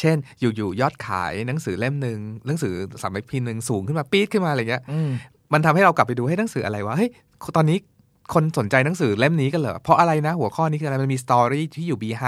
[0.00, 5.10] เช่น อยู่ๆยอดขายหนังสือเล่มหนึ่งหนังสือสามพิมพ์หนึ่งสูงขึ้นมาปี๊ดขึ้นมาอะไรเงี้ยอืม
[5.52, 7.10] มันทำให้เรากลับไปดูให้หนังสืออะไรวะเฮ้ย
[7.56, 7.78] ตอนนี้
[8.34, 12.24] คนสนใจหนังสือเล่มนี้กันเหรอ เพราะอะไรนะ หัวข้อนี้คืออะไร มันมีสตอรี่ที่อยู่บีไฮ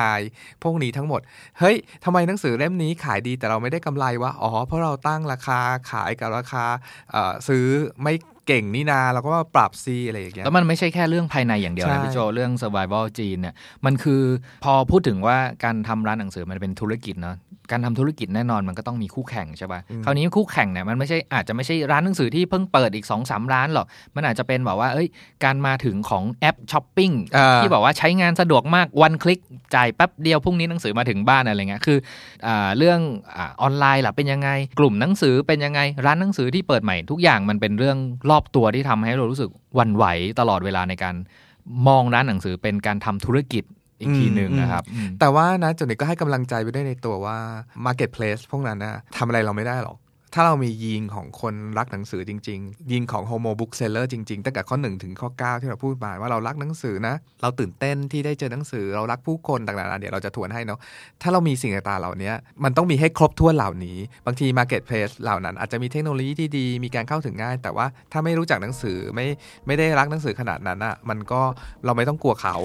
[0.62, 1.20] พวกนี้ทั้งหมด
[1.59, 5.59] เฮ้ยทำไมหนังสือเล่มนี้ขายดีแต่เราไม่ได้กำไรวะ อ๋อ เพราะเราตั้งราคา
[5.90, 6.64] ขายกับราคา
[7.11, 7.66] เอ่อซื้อ
[8.03, 8.14] ไม่
[8.46, 14.22] เก่งนี่นาเราก็มาปรับซีอะไรอย่างเงี้ยแล้วมันไม่ใช่แค่เรื่องภายในอย่างเดียวใช่นะพี่โจเรื่อง survival จีนเนี่ยมันคือ
[14.64, 17.36] พอพูดถึงว่าการทำร้านหนังสือมันเป็นธุรกิจเนาะ
[17.73, 25.09] การทำธุรกิจแน่นอนมันก็ต้องมีคู่แข่งใช่ป่ะคราวนี้คู่แข่งเนี่ยมันไม่ใช่อาจจะไม่ใช่ร้านหนังสือที่เพิ่งเปิดอีก2อสร้านหรอกมันอาจจะเป็นแบบว่าเอ้ย
[25.45, 29.41] การมาถึงของแอปช้อปปิ้งอ่าที่บอกว่าใช้งานสะดวกมากวันคลิก
[29.75, 31.99] จ่ายแป๊บเดียวพรุ่งนี้หนังสือมาถึงบ้านอะไรเงี้ยคือ
[32.47, 33.01] อาเรื่อง
[33.37, 37.99] อาออนไลน์ล่ะเป็นยังไง กลุ่มหนังสือเป็นยังไงร้านหนังสือที่เปิดใหม่ทุกอย่างมันเป็นเรื่อง
[38.31, 40.05] รอบตัวที่ทำให้เรารู้สึกหวันไหว
[40.41, 41.16] ตลอดเวลาในการ
[41.89, 43.64] มองร้านหนังสือเป็นการทำธุรกิจ
[44.03, 47.36] อีกทีหนึ่งนะครับอืมแต่ว่านะจุดนี้ก็ให้กำลังใจไปด้วยในตัวว่า
[47.86, 49.98] Marketplace พวกนั้นนะทำอะไรเราไม่ได้หรอก
[50.36, 60.78] ถ้าเรามียีนของคนรักหนังสือจริง ๆ ยีนของ Homo Bookseller จริง ๆ ตั้งแต่ข้อ 1 ถึงข้อ 9 ที่เราพูดมาว่าเรารักหนังสือนะ เราตื่นเต้นที่ได้เจอหนังสือเรารักผู้คนต่างๆเดี๋ยวเราจะทวนให้เนาะ
[61.22, 62.32] ถ้าเรามีสิ่งต่างๆเหล่านี้
[62.64, 69.26] มันต้องมีให้ครบถ้วนเหล่านี้ บางที Marketplace เหล่านั้น อาจจะมีเทคโนโลยีที่ดีมีการเข้าถึงง่าย แต่ว่าถ้าไม่รู้จักหนังสือไม่
[69.66, 71.40] ไม่ได้รักหนังสือขนาดนั้นอะมันก็
[71.84, 72.57] เราไม่ต้องกลัวเขา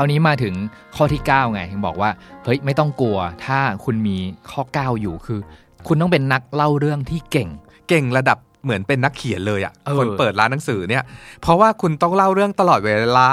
[0.00, 0.54] ราวนี้มาถึง
[0.96, 2.10] ข้อที่ 9 ไงถึงบอกว่า
[2.44, 4.16] เฮ้ยไม่ต้องกลัว ถ้าคุณมี
[4.50, 5.40] ข้อ 9 อยู่คือ
[5.86, 7.48] คุณต้องเป็นนักเล่าเรื่องที่เก่ง
[7.88, 11.04] เก่งระดับ เหมือนเป็นนักเขียนเลยอะเออคนเปิดร้านหนังสือเนี่ย
[11.42, 13.30] เพราะว่าคุณต้องเล่าเรื่องตลอดเวลา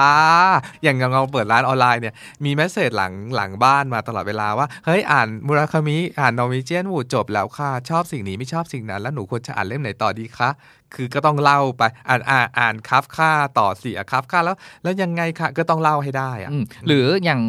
[0.84, 2.14] อย่างเราเปิดร้านออนไลน์เนี่ย
[2.46, 10.50] มี message หลังหลังบ้านมาตลอดเวลาว่าเฮ้ยอ่านมุราคามิอ่าน Norwegian Wood จบแล้วค่ะ ชอบสิ่งนี้ไม่ชอบสิ่งนั้น แล้วหนูควรจะอ่านเล่มไหนต่อดีคะ
[10.94, 17.42] คือก็ต้องเล่าไปอ่านอ่านอ่านคาฟค่าต่อสิคาฟค่าแล้ว แล้วยังไงคะก็ต้องเล่าให้ได้อะอืมหรืออย่าง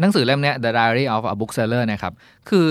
[0.00, 2.12] หนังสือเล่มเนี้ย The Diary of a Bookseller นะครับ
[2.48, 2.66] คือ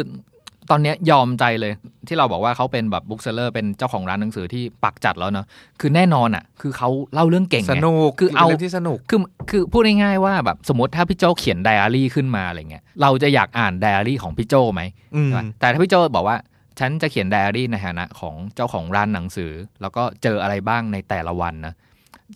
[0.71, 1.73] ตอนเนี้ยยอมใจเลย
[2.07, 5.45] ที่เราบอกว่าเขาเป็นแบบ bookseller เป็นเจ้าของร้านหนังสือที่ปากจัดแล้วเนาะ
[5.79, 14.81] คือแน่นอนอะ คือเขาเล่าเรื่องเก่งไงสนุกคือเออเป็นรื่องที่สนุกคือคือพูดง่ายๆว่าแบบสมมติถ้าพี่โจเขียนไดอารี่ขึ้นมาอะไรเงี้ยเราจะอยากอ่านไดอารี่ของพี่โจไหม
[15.15, 16.37] อืมใช่ปะแต่ถ้าพี่โจบอกว่า
[16.79, 19.51] ฉันจะเขียนไดอารี่ในฐานะของเจ้าของร้านหนังสือ
[19.81, 21.73] แล้วก็เจออะไรบ้างในแต่ละวันนะ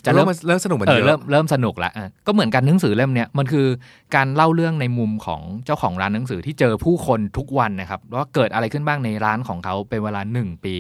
[0.06, 3.68] จะเริ่เริ่มมเริ่มสนุกเหมือนเออเดิเริ่มมเริ่มสนุกละอะก็เหมือนกันหนังสือเล่มเนี้ยมันคือ
[4.16, 10.76] การเล่าเรื่องในมุมของเจ้าของร้านหนังสือที่เจอผู้คนทุกวันนะครับว่าเกิดอะไรขึ้นบ้างในร้านของเขาเป็นเวลาหนึ่งปี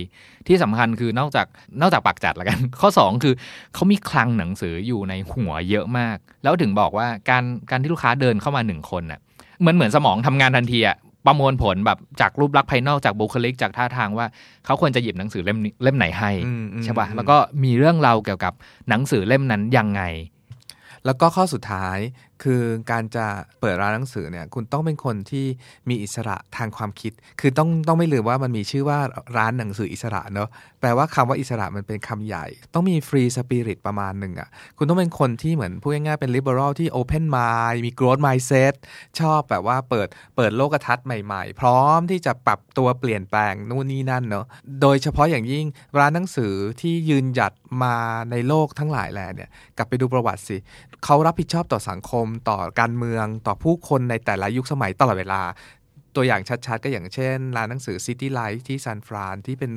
[0.47, 1.47] ที่สำคัญคือนอกจาก
[1.81, 3.33] นอกจากปากจัดละกัน ข้อ 2 คือ
[3.73, 9.19] เขามีคลังหนังสืออยู่ในหัวเยอะมาก แล้วถึงบอกว่าการการที่ลูกค้าเดินเข้ามาหนึ่งคนน่ะ
[9.59, 14.25] เหมือนเหมือนสมองทำงานทันทีอะ ประมวลผลแบบจากรูปลักษณ์ภายนอกจากบุคลิกจากท่าทางว่า
[14.65, 18.53] เขาควรจะหยิบหนังสือเล่มนี้เล่มไหนให้อืมอืมใช่ป่ะอืมแล้วก็มีเรื่องราวเกี่ยวกับ
[18.89, 20.01] หนังสือเล่มนั้นยังไง
[21.05, 21.97] แล้วก็ข้อสุดท้าย
[22.43, 23.25] คือการจะ
[23.61, 25.45] เปิดร้านหนังสือเนี่ยคุณต้องเป็นคนที่
[25.89, 28.99] มีอิสระทางความคิด คือต้องต้องไม่ลืมว่ามันมีชื่อว่า
[29.37, 38.73] ร้านหนังสืออิสระเนาะแปลว่าคำว่าอิสระมันเป็นคำใหญ่ ต้องมีฟรีสปิริตประมาณหนึ่งอะ่ะคุณต้องเป็นคนที่เหมือนพูดง่ายๆเป็นลิเบอรัลที่โอเพนมายมี growth mindset
[39.19, 44.45] ชอบแบบว่าเปิดเปิดโลกทัศน์ใหม่ๆ พร้อมที่จะปรับตัวเปลี่ยนแปลงนู่นนี่นั่นเนาะ
[44.81, 45.65] โดยเฉพาะอย่างยิ่ง
[45.97, 47.95] ร้านหนังสือที่ยืนหยัดมา
[48.31, 50.57] ในโลกทั้งหลายแหล่เนี่ยกลับไปดูประวัติสิ
[51.03, 55.41] เขารับผิดชอบต่อสังคม ต่อการเมือง ต่อผู้คนในแต่ละยุคสมัยตลอดเวลา
[56.15, 59.71] ตัวอย่างชัดๆ ก็อย่างเช่น ร้านหนังสือ City Light ที่ซานฟรานที่เป็น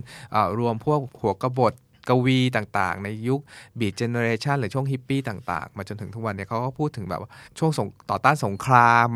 [0.59, 1.73] รวมพวกหัวกบฏ
[2.09, 3.41] กวีต่างๆ ในยุค
[3.79, 7.21] บีดเจเนเรชันหรือช่วงฮิปปี้ต่างๆ มาจนถึงทุกวันเนี้เขาก็พูดถึงแบบ
[7.59, 7.71] ช่วง
[8.11, 9.09] ต่อต้านสงคราม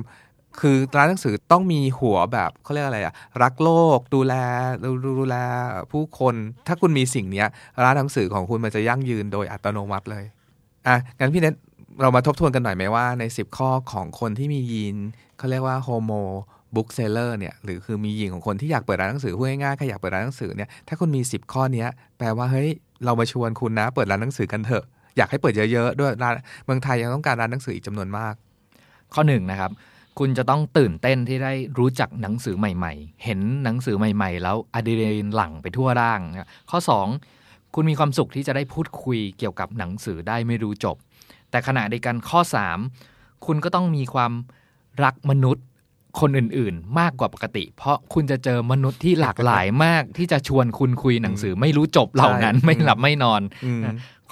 [0.60, 4.34] คือร้านหนังสือต้องมีหัวแบบเขาเรียกอะไรอะรักโลก ดูแล
[5.20, 5.36] ดูแล
[5.92, 6.34] ผู้คน
[6.66, 7.44] ถ้าคุณมีสิ่งนี้
[7.82, 10.24] ร้านหนังสือของคุณมันจะยั่งยืนโดยอัตโนมัติเลย
[10.86, 11.54] อะงั้นพี่เน็ต
[12.00, 14.96] เรามาทบทวนกันหน่อยไหมว่าใน 10 ข้อของคนที่มียีน
[15.38, 16.12] เขาเรียกว่า homo
[16.74, 21.86] bookseller เนี่ยหรือคือมียีนของคนที่อยากเปิดร้านหนังสือพูดง่ายๆแค่อยากเปิดร้านหนังสือเนี่ยถ้าคุณมี 10 ข้อนี้
[22.18, 22.68] แปลว่าเฮ้ย
[23.04, 24.84] เรามาชวนคุณนะเปิดร้านหนังสือกันเถอะ
[25.16, 26.34] อยากให้เปิดเยอะๆด้วยร้าน
[26.64, 28.34] เมืองไทยยังต้องการร้านหนังสืออีกจำนวนมาก
[29.14, 29.70] ข้อหนึ่งนะครับ
[30.18, 36.20] คุณจะต้องตื่นเต้นที่ได้รู้จักหนังสือใหม่ ๆ เห็นหนังสือใหม่ ๆ แล้วอะดรีนาลีนหลั่งไปทั่วร่าง
[36.70, 36.78] ข้อ
[37.26, 40.96] 2 คุณมีความสุขที่จะได้พูดคุยเกี่ยวกับหนังสือได้ไม่รู้จบ
[41.50, 42.40] แต่ขณะเดียวกันข้อ
[42.92, 44.32] 3 คุณก็ต้องมีความ
[45.04, 45.64] รักมนุษย์
[46.20, 53.42] คนอื่นๆ มากกว่าปกติ เพราะคุณจะเจอมนุษย์ที่หลากหลายมากที่จะชวนคุณคุยหนังสือไม่รู้จบเหล่านั้นไม่หลับไม่นอน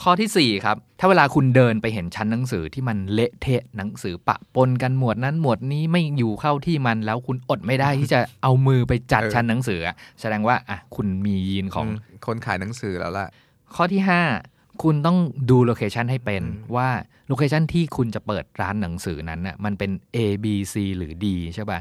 [0.02, 9.80] ข้อที่ 4 ครับ ถ้าเวลาคุณเดินไปเห็นชั้นหนังสือที่มันเละเทะหนังสือปะปนกันหมวดนั้นหมวดนี้ไม่อยู่เข้าที่มันแล้วคุณอดไม่ได้ที่จะเอามือไปจัดชั้นหนังสือ
[10.20, 11.86] แสดงว่าอะคุณมียีนของ
[12.26, 13.26] คนขายหนังสือแล้วล่ะ
[13.74, 15.18] ข้อที่ 5 คุณต้อง
[15.50, 16.42] ดู location ให้เป็น
[16.76, 16.88] ว่า
[17.28, 21.78] location ที่คุณจะเปิดร้านหนังสือนั้นน่ะมันเป็น A B C หรือ D ใช่ป่ะ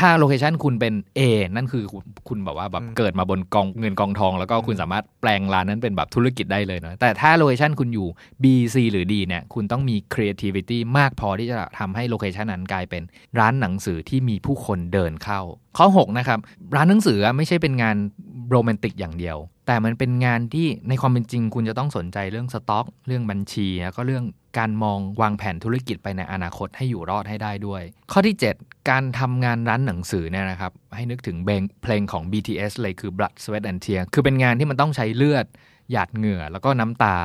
[0.00, 1.20] ถ้า location คุณเป็น A
[1.54, 1.84] นั่นคือ
[2.28, 8.08] คุณแบบว่าแบบเกิดมาบนกองเงินกองทอง แล้วก็คุณสามารถแปลงร้านนั้นเป็นแบบธุรกิจได้เลยนะแต่ถ้า location คุณอยู่
[8.42, 13.02] B C หรือ D เนี่ยคุณต้องมี creativity มากพอที่จะทำให้ location นั้นกลายเป็น
[13.38, 15.40] ร้านหนังสือที่มีผู้คนเดินเข้า
[15.78, 16.38] ข้อ 6 นะครับ
[16.76, 17.96] ร้านหนังสือไม่ใช่เป็นงาน
[18.50, 24.24] โรแมนติกอย่างเดียว แต่มันเป็นงานที่ในความเป็นจริง คุณจะต้องสนใจเรื่องสต็อก เรื่องบัญชี แล้วก็เรื่อง
[24.58, 31.36] การมองวางแผนธุรกิจไปในอนาคตให้อยู่รอดให้ได้ด้วย ข้อที่ 7 การทำงานร้านหนังสือเนี่ยนะครับ ให้นึกถึง
[31.82, 35.46] เพลงของ BTS เลยคือ Blood Sweat and Tears คือเป็นงานที่มันต้องใช้เลือด
[35.92, 37.16] หยาดเหงื่อ แล้วก็น้ำตา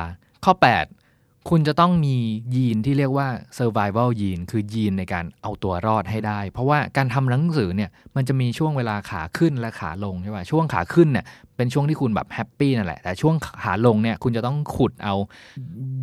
[0.44, 1.01] ข้อ 8
[1.48, 2.16] คุณจะต้องมี
[2.54, 3.28] ยีนที่เรียกว่า
[3.58, 11.24] survival ยีนคือยีนในการเอาตัวรอดให้ได้ เพราะว่าการทำหนังสือเนี่ยมันจะมีช่วงเวลาขาขึ้นและขาลงใช่ไหมช่วงขาขึ้นเนี่ย
[11.56, 15.14] เป็นช่วงที่คุณแบบแฮปปี้นั่นแหละแต่ช่วงขาลงเนี่ยคุณจะต้องขุดเอา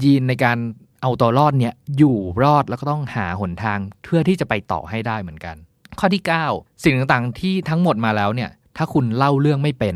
[0.03, 0.57] ยีนในการ
[1.01, 5.55] เอาตัวรอดเนี่ยอยู่รอดแล้วก็ต้องหาหนทางเพื่อที่จะไปต่อให้ได้เหมือนกัน
[5.99, 9.95] ข้อที่ 9 สิ่งต่างๆที่ทั้งหมดมาแล้วเนี่ยถ้าคุณเล่าเรื่องไม่เป็น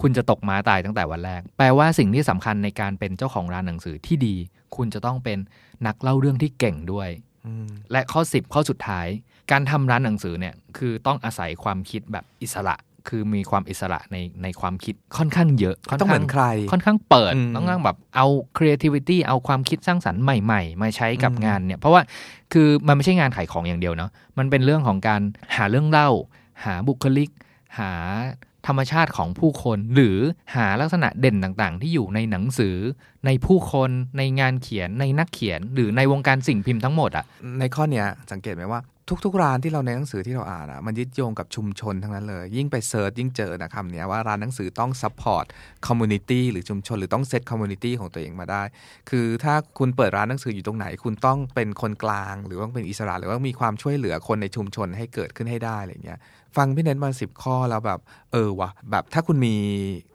[0.00, 4.34] คุณจะตกม้าตายตั้งแต่วันแรก แปลว่าสิ่งที่สำคัญในการเป็นเจ้าของร้านหนังสือที่ดี
[4.76, 5.38] คุณจะต้องเป็น
[5.86, 7.08] นักเล่าเรื่องที่เก่งด้วย
[7.92, 9.06] และข้อ 10 ข้อสุดท้าย
[9.50, 12.76] การทำร้านหนังสือเนี่ยคือต้องอาศัยความคิดแบบอิสระ
[13.08, 18.26] คือมีความอิสระในในความคิดค่อนข้างเยอะต้องเหมือนใคร ค่อนข้างเปิดต้องนั่งแบบเอา
[18.56, 22.02] creativity เอาความคิดสร้างสรรค์ใหม่ๆ มาใช้กับงานเนี่ย เพราะว่า
[22.52, 25.20] คือมันไม่ใช่งานขายของอย่างเดียวเนาะมันเป็นเรื่องของการ
[25.56, 26.10] หาเรื่องเล่า
[26.64, 27.30] หาบุคลิก
[27.78, 27.92] หา
[28.66, 30.18] ธรรมชาติของผู้คน หรือ
[30.54, 32.76] หาลักษณะเด่นต่างๆ ที่อยู่ในหนังสือ
[33.26, 37.24] ในผู้คนในงานเขียนในนักเขียน หรือในวงการสิ่งพิมพ์ทั้งหมดอะ
[37.60, 38.80] ในข้อเนี้ยสังเกตไหมว่า
[39.24, 45.44] ทุกๆร้านที่เราในหนังสือที่เราอ่านอะมันยึดโยงกับชุมชนทั้งนั้นเลย ยิ่งไป search ยิ่งเจอนะคำนี้ว่าร้านหนังสือต้อง support
[45.86, 48.62] community หรือชุมชน หรือต้อง set community ของตัวเองมาได้
[49.10, 56.18] คือถ้าคุณเปิดร้านหนังสืออยู่ตรงไหน คุณต้องเป็นคนกลาง หรือว่าเป็นอิสระหรือว่ามีความช่วยเหลือคนในชุมชนให้เกิดขึ้นให้ได้อะไรเงี้ย
[56.56, 58.00] ฟังพี่เน็ตมาสิบข้อแล้วแบบ
[58.32, 59.54] เออวะแบบถ้าคุณมี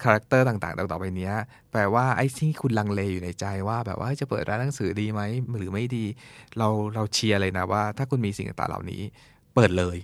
[0.04, 1.36] character ต่างๆต่อไปเนี้ย
[1.72, 5.22] แปลว่าไอ้ที่คุณลังเลอยู่ในใจว่า แบบว่าจะเปิดร้านหนังสือดีไหม
[5.58, 6.06] หรือไม่ดี
[6.58, 9.02] เราเราเชียร์เลยนะว่า ถ้าคุณมีสิ่งต่างๆเหล่านี้
[9.56, 9.98] เปิดเลย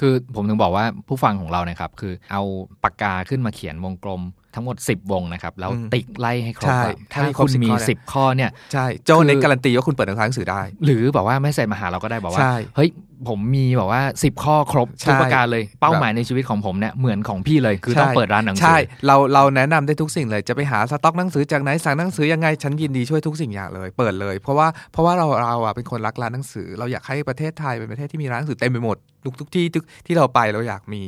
[0.00, 2.42] คือผมถึงบอกว่าผู้ฟังของเรานะครับ คือเอา
[2.84, 4.22] ปากกาขึ้นมาเขียนวงกลม
[4.54, 6.70] ทั้งหมด 10 วงนะครับแล้วติ๊กไล่ให้ครบ
[7.14, 12.42] ถ้าคุณมี 10 ข้อเนี่ยใช่โจในการันตีว่าคุณเปิดหนังสือได้ หรือบอกว่าไม่ใส่มาหาเราก็ได้บอกว่า
[12.76, 12.90] เฮ้ย
[13.28, 31.02] ผมมีแบบว่า 10 ข้อครบใช่ทุกประการเลยเป้าหมายในชีวิตของผมเนี่ยเหมือนของพี่เลยคือต้องใช่เปิดร้านหนังสืใช่เราเราแนะนำได้ทุกสิ่งเลยจะไปหาสต็อกหนังสือจากไหนสั่งหนังสือยังไงฉันยินดีช่วยทุกสิ่งอย่างเลย เปิดเลย เพราะว่าเพราะว่าเราเราอะเป็นคนรักร้านหนังสือ เราอยากให้ประเทศไทยเป็นประเทศที่มีร้านหนังสือเต็มไปหมดทุกทุกที่ทุกที่เราไปเราอยากมี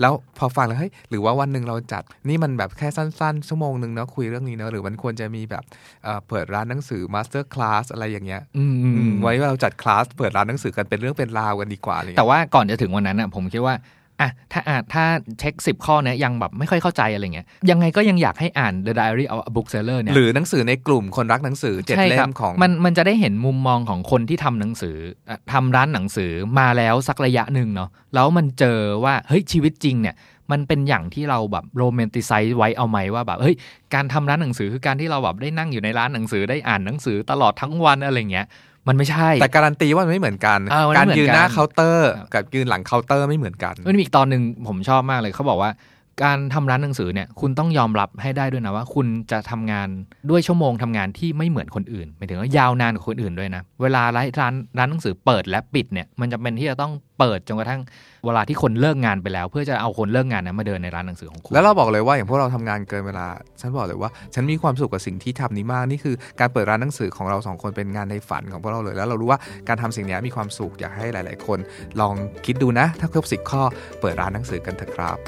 [0.00, 5.64] แล้วพอฟังแล้วเฮ้ยหรือว่าวันหนึ่งเราจัดนี่มันแบบแค่สั้นๆชั่วโมงหนึ่งเนาะคุยเรื่องนี้เนาะหรือมันควรจะมีแบบ
[6.04, 13.76] เอ่อเปิดร้านหนังสือ masterclass อะไรอย่างเงี้ยอืมอืมอือืมมไว้ว่าเราจัดคลาสเปิดร้านหนังสือกันเป็นเรื่องเป็นราวกันดีกว่าอะไรเลยแต่ว่าก่อนจะถึงวันนั้นอะผมคิดว่า
[14.20, 15.04] อะถ้าอ่านถ้า
[15.38, 24.96] เช็ค 10 ข้อเนี้ยยังแบบไม่ค่อยเข้าใจอะไรเงี้ยยังไงก็ยังอยากให้อ่าน The Diary of a Bookseller เนี่ยหรือหนังสือในกลุ่มคนรักหนังสือเจ็ดเล่มใช่ครับของมันมันจะได้เห็นมุมมองของคนที่ทำหนังสือ
[25.28, 30.14] อะทำร้านหนังสือมาแล้วสักระยะหนึ่งเนาะแล้วมันเจอว่าเฮ้ยชีวิตจริงเนี่ย
[30.52, 33.56] มันเป็นอย่างที่เราแบบ romanticize ไว้เอาไหมว่าแบบเฮ้ย
[33.94, 38.46] การทำร้านหนังสือคือการที่เราแบบได้นั่งอยู่ในร้านหนังสือได้อ่านหนังสือตลอดทั้งวันอะไรเงี้ย
[38.88, 45.70] มันไม่ใช่ แต่การันตีว่ามันไม่เหมือนกันอ่ามันไม่การเหมือนกันการยืนหน้าเคาน์เตอร์ครับกับยืนหลังเคาน์เตอร์ไม่เหมือนกันมันมีอีกตอนหนึ่งผมชอบมากเลยเขาบอกว่า
[46.24, 49.88] การทำร้านหนังสือเนี่ยคุณต้องยอมรับให้ได้ด้วยนะว่า คุณจะทำงาน
[50.30, 57.80] ด้วยชั่วโมงทำงานที่ไม่เหมือนคนอื่นหมายถึงว่ายาวนานกว่าคนอื่นด้วยนะ เวลาร้านร้านร้านหนังสือเปิดและปิดเนี่ยมันจะเป็นที่จะต้องเปิดจนกระทั่ง
[58.26, 63.26] เวลาที่คนเลิกงานไปแล้ว เพื่อจะเอาคนเลิกงานนั้นมาเดินในร้านหนังสือของคุณแล้วเราบอกเลยว่าอย่างพวกเราทำงานเกินเวลา
[63.60, 71.58] ฉันบอกเลยว่า ฉันมีความสุขกับสิ่งที่ทำนี้มากนี่คือการเปิดร้านหนังสือของเราสองคนเป็นงานในฝันของพวกเราเลยแล้วเรารู้ว่าการทำสิ่งนี้มีความสุขอยากให้หลาย ๆ คน
[72.00, 72.14] ลอง
[72.46, 73.62] คิดดูนะ ถ้าครบสิข้อ
[74.00, 75.18] เปิดร้านหนังสือกันเถอะครับ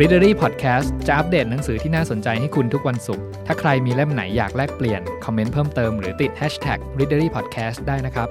[0.00, 8.28] Readery Podcast จะอัปเดตหนังสือที่น่าสนใจให้คุณทุกวันศุกร์ ถ้าใครมีเล่มไหนอยากแลกเปลี่ยน คอมเมนต์เพิ่มเติมหรือติด Hashtag Readery Podcast ได้นะครับ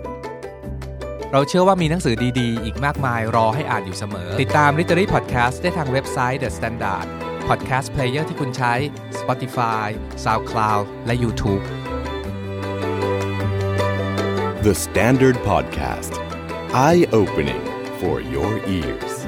[1.36, 7.07] เราเชื่อว่ามีหนังสือดีๆ อีกมากมายรอให้อ่านอยู่เสมอ ติดตาม Literary Podcast ได้ทางเว็บไซต์ The Standard
[7.47, 8.73] Podcast Player ที่คุณใช้
[9.19, 9.88] Spotify
[10.23, 11.63] SoundCloud และ YouTube
[14.67, 16.13] The Standard Podcast.
[16.88, 17.63] Eye opening
[17.99, 19.22] for your ears.